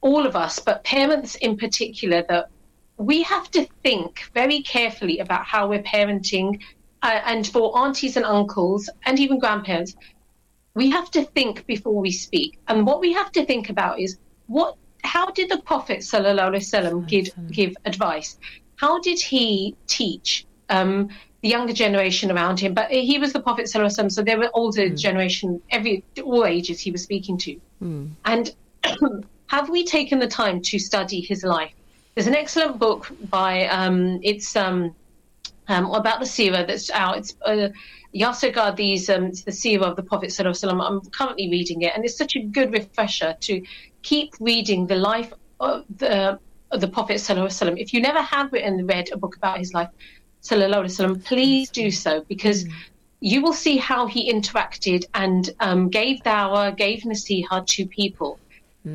[0.00, 2.50] all of us, but parents in particular, that
[2.96, 6.60] we have to think very carefully about how we're parenting.
[7.02, 9.94] Uh, and for aunties and uncles, and even grandparents,
[10.74, 12.58] we have to think before we speak.
[12.66, 16.66] And what we have to think about is what, how did the Prophet sallallahu alaihi
[16.66, 18.38] wasallam give give advice?
[18.76, 21.08] How did he teach um,
[21.42, 22.74] the younger generation around him?
[22.74, 26.80] But he was the Prophet sallallahu alaihi so there were older generation, every all ages
[26.80, 27.60] he was speaking to.
[28.24, 28.54] And
[29.46, 31.72] have we taken the time to study his life?
[32.14, 34.94] There's an excellent book by um, it's um,
[35.68, 37.18] um, about the seerah that's out.
[37.18, 37.68] It's uh,
[38.14, 38.56] Yasser
[39.14, 42.16] um, it's the seerah of the Prophet Sallallahu Alaihi I'm currently reading it, and it's
[42.16, 43.62] such a good refresher to
[44.02, 46.38] keep reading the life of the
[46.70, 49.72] of the Prophet Sallallahu Alaihi If you never have written read a book about his
[49.72, 49.88] life,
[50.50, 52.66] Wasallam, please do so because
[53.20, 58.38] you will see how he interacted and um, gave dawah, gave nasiha to people.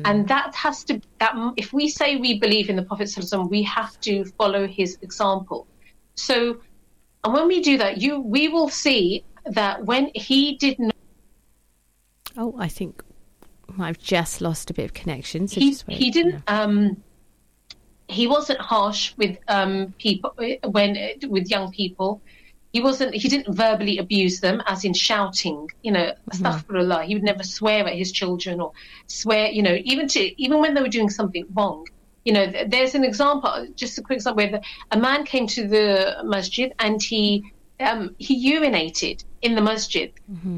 [0.04, 3.44] And that has to that if we say we believe in the Prophet Sallallahu Alaihi
[3.44, 5.68] Wasallam, we have to follow his example.
[6.16, 6.60] So,
[7.22, 10.94] and when we do that, you we will see that when he did not,
[12.36, 13.04] Oh, I think
[13.78, 15.46] I've just lost a bit of connection.
[15.46, 17.02] So he he didn't um
[18.08, 20.32] he wasn't harsh with um people
[20.70, 20.96] when
[21.28, 22.22] with young people.
[22.72, 23.14] He wasn't.
[23.14, 25.68] He didn't verbally abuse them, as in shouting.
[25.82, 27.04] You know, astaghfirullah.
[27.04, 28.72] He would never swear at his children or
[29.06, 29.50] swear.
[29.50, 31.86] You know, even to even when they were doing something wrong.
[32.24, 35.68] You know, there's an example, just a quick example, where the, a man came to
[35.68, 37.44] the masjid and he
[37.80, 40.10] um, he urinated in the masjid,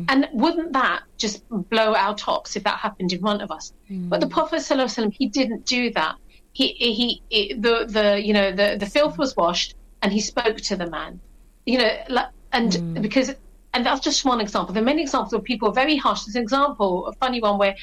[0.09, 3.73] and wouldn't that just blow our tops if that happened in front of us?
[4.09, 6.15] But the Prophet sallallahu alaihi wasallam, he didn't do that.
[6.59, 6.67] He
[6.99, 9.71] he, he the the you know the the filth was washed,
[10.03, 11.21] and he spoke to the man
[11.67, 13.03] you know, like, and mm.
[13.03, 13.35] because,
[13.75, 14.73] and that's just one example.
[14.73, 16.25] There are many examples of people very harsh.
[16.25, 17.77] There's an example, a funny one, where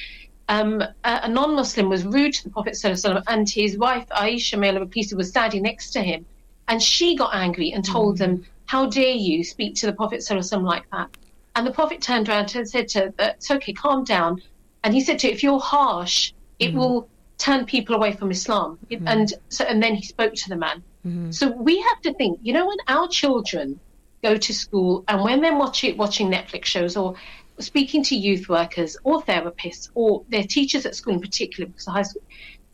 [0.48, 4.08] um, a, a non-Muslim was rude to the Prophet Sallallahu Alaihi Wasallam, and his wife
[4.08, 6.24] Aisha, may Allah be pleased, with, was standing next to him,
[6.66, 8.18] and she got angry and told mm.
[8.18, 11.16] them, "How dare you speak to the Prophet Sallallahu Alaihi Wasallam like that?"
[11.56, 14.42] And the Prophet turned around and said to her, "It's okay, calm down."
[14.82, 16.78] And he said to her, "If you're harsh, it mm.
[16.78, 17.08] will
[17.38, 20.82] turn people away from Islam." It- And so, and then he spoke to the man.
[21.06, 21.30] Mm-hmm.
[21.30, 23.80] So we have to think, you know, when our children
[24.22, 27.14] go to school and when they're watching watching Netflix shows or
[27.58, 31.92] speaking to youth workers or therapists or their teachers at school in particular, because of
[31.92, 32.22] high school,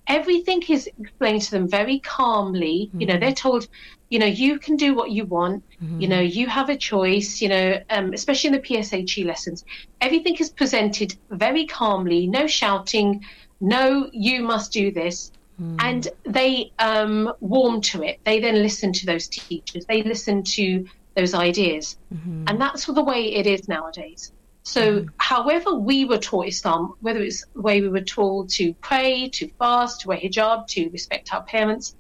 [0.07, 2.91] everything is explained to them very calmly.
[2.95, 3.21] You know, mm-hmm.
[3.21, 3.69] they're told,
[4.09, 5.65] you know, you can do what you want.
[5.81, 6.11] You mm-hmm.
[6.11, 7.41] know, you have a choice.
[7.43, 9.65] You know, um, especially in the PSHE lessons,
[10.01, 12.27] everything is presented very calmly.
[12.27, 13.25] No shouting.
[13.61, 15.77] No, you must do this hmm.
[15.81, 18.21] and they um, warm to it.
[18.25, 19.85] They then listen to those teachers.
[19.87, 20.87] They listen to
[21.17, 22.45] those ideas, mm-hmm.
[22.47, 24.33] and that's the way it is nowadays.
[24.63, 25.09] So, hmm.
[25.19, 29.49] however we were taught Islam, whether it's the way we were told to pray, to
[29.59, 31.97] fast, to wear hijab, to respect our parents,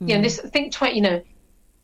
[0.00, 0.22] you know, hmm.
[0.22, 1.22] this think twi- you know,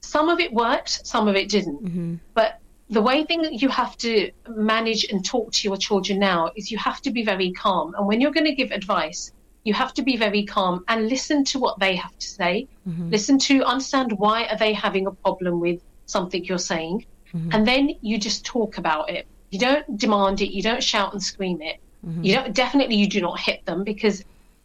[0.01, 1.85] some of it worked, some of it didn't.
[1.85, 2.15] Mm-hmm.
[2.35, 6.51] But the way thing that you have to manage and talk to your children now
[6.55, 7.95] is you have to be very calm.
[7.95, 9.33] And when you're going to give advice,
[9.65, 12.69] you have to be very calm and listen to what they have to say.
[12.87, 13.11] Mm-hmm.
[13.11, 17.51] Listen to understand why are they having a problem with something you're saying, mm-hmm.
[17.53, 19.27] and then you just talk about it.
[19.51, 20.51] You don't demand it.
[20.51, 21.79] You don't shout and scream it.
[22.07, 22.23] Mm-hmm.
[22.23, 24.23] You know, definitely you do not hit them because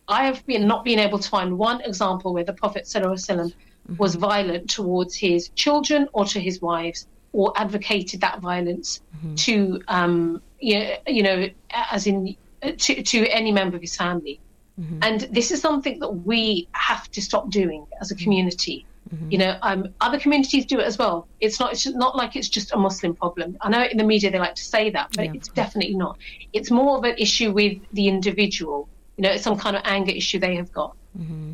[0.10, 3.96] I have been not been able to find one example where the Prophet ﷺ mm-hmm.
[3.96, 9.36] was violent towards his children or to his wives or advocated that violence mm-hmm.
[9.36, 14.40] to um, you, you know as in to, to any member of his family
[14.80, 15.00] mm-hmm.
[15.02, 18.24] and this is something that we have to stop doing as a mm-hmm.
[18.24, 19.32] community mm-hmm.
[19.32, 22.50] you know um, other communities do it as well it's not it's not like it's
[22.50, 25.26] just a muslim problem i know in the media they like to say that but
[25.26, 25.32] yeah.
[25.34, 26.18] it's definitely not
[26.54, 30.12] it's more of an issue with the individual you know it's some kind of anger
[30.12, 31.52] issue they have got mm-hmm.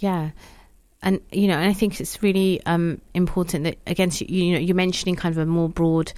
[0.00, 0.30] yeah
[1.02, 4.58] and you know, and I think it's really um, important that against you, you know
[4.58, 6.12] you're mentioning kind of a more broad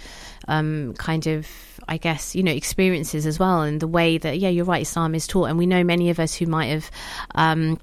[0.46, 1.46] um, kind of
[1.88, 5.14] I guess you know experiences as well, and the way that yeah you're right Islam
[5.14, 6.90] is taught, and we know many of us who might have.
[7.34, 7.78] Um,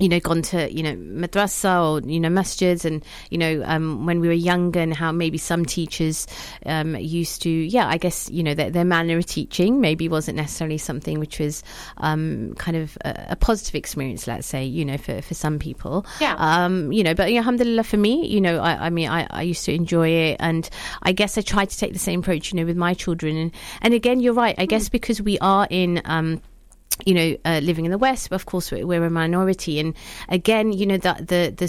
[0.00, 4.06] you know, gone to, you know, madrasa or, you know, masjids and, you know, um,
[4.06, 6.26] when we were younger and how maybe some teachers
[6.66, 10.36] um, used to, yeah, I guess, you know, their, their, manner of teaching maybe wasn't
[10.36, 11.62] necessarily something which was
[11.98, 16.04] um, kind of a, a, positive experience, let's say, you know, for, for some people.
[16.20, 16.34] Yeah.
[16.38, 19.26] Um, you know, but, you know, alhamdulillah, for me, you know, I, I mean, I,
[19.30, 20.68] I used to enjoy it and
[21.02, 23.36] I guess I tried to take the same approach, you know, with my children.
[23.36, 24.56] And, and again, you're right.
[24.58, 24.68] I mm.
[24.68, 26.42] guess because we are in, um,
[27.04, 29.78] you know, uh, living in the West, of course we're, a minority.
[29.80, 29.94] And
[30.28, 31.68] again, you know, the the the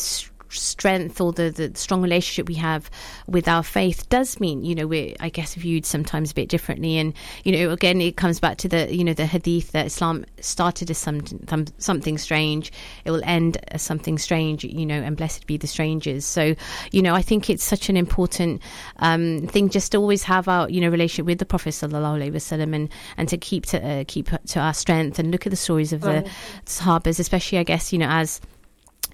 [0.50, 2.90] strength or the, the strong relationship we have
[3.28, 6.98] with our faith does mean, you know, we're, I guess, viewed sometimes a bit differently.
[6.98, 10.26] And, you know, again, it comes back to the, you know, the hadith that Islam
[10.40, 12.72] started as something, something strange.
[13.06, 16.26] It will end as something strange, you know, and blessed be the strangers.
[16.26, 16.56] So,
[16.92, 18.62] you know, I think it's such an important
[18.98, 22.32] um, thing just to always have our, you know, relationship with the Prophet sallallahu alaihi
[22.32, 25.58] wasallam and, and to keep to, uh, keep to our strength and look at the
[25.58, 26.30] stories of the
[26.66, 28.42] Sahabas, especially, I guess, you know, as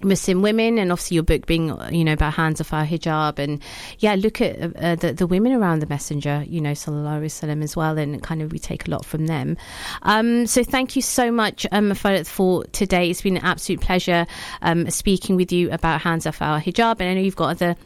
[0.04, 3.62] Muslim women, and obviously your book being, you know, about hands off our hijab, and
[3.98, 7.76] yeah, look at uh, the the women around the messenger, you know, sallallahu alaihi as
[7.76, 9.56] well, and kind of we take a lot from them.
[10.02, 13.10] Um, so thank you so much, um, for today.
[13.10, 14.26] It's been an absolute pleasure
[14.62, 17.76] um, speaking with you about hands off our hijab, and I know you've got other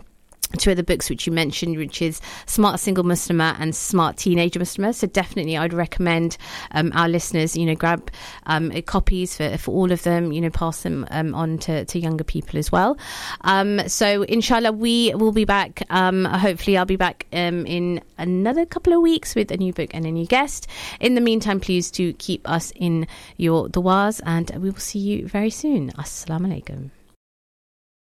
[0.58, 4.94] two other books which you mentioned, which is Smart Single Muslimah and Smart Teenager Muslimah.
[4.94, 6.36] So definitely, I'd recommend
[6.72, 8.10] um, our listeners, you know, grab
[8.46, 10.32] um, copies for, for all of them.
[10.32, 12.96] You know, pass them um, on to, to younger people as well.
[13.42, 15.82] Um, so inshallah, we will be back.
[15.90, 19.90] Um, hopefully, I'll be back um, in another couple of weeks with a new book
[19.92, 20.66] and a new guest.
[21.00, 25.28] In the meantime, please do keep us in your du'as, and we will see you
[25.28, 25.90] very soon.
[25.92, 26.90] Assalamu alaikum.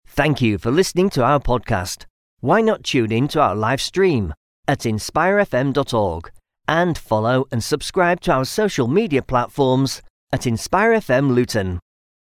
[0.07, 2.05] Thank you for listening to our podcast
[2.45, 4.31] why not tune in to our live stream
[4.67, 6.31] at inspirefm.org
[6.67, 11.79] and follow and subscribe to our social media platforms at InspireFM Luton.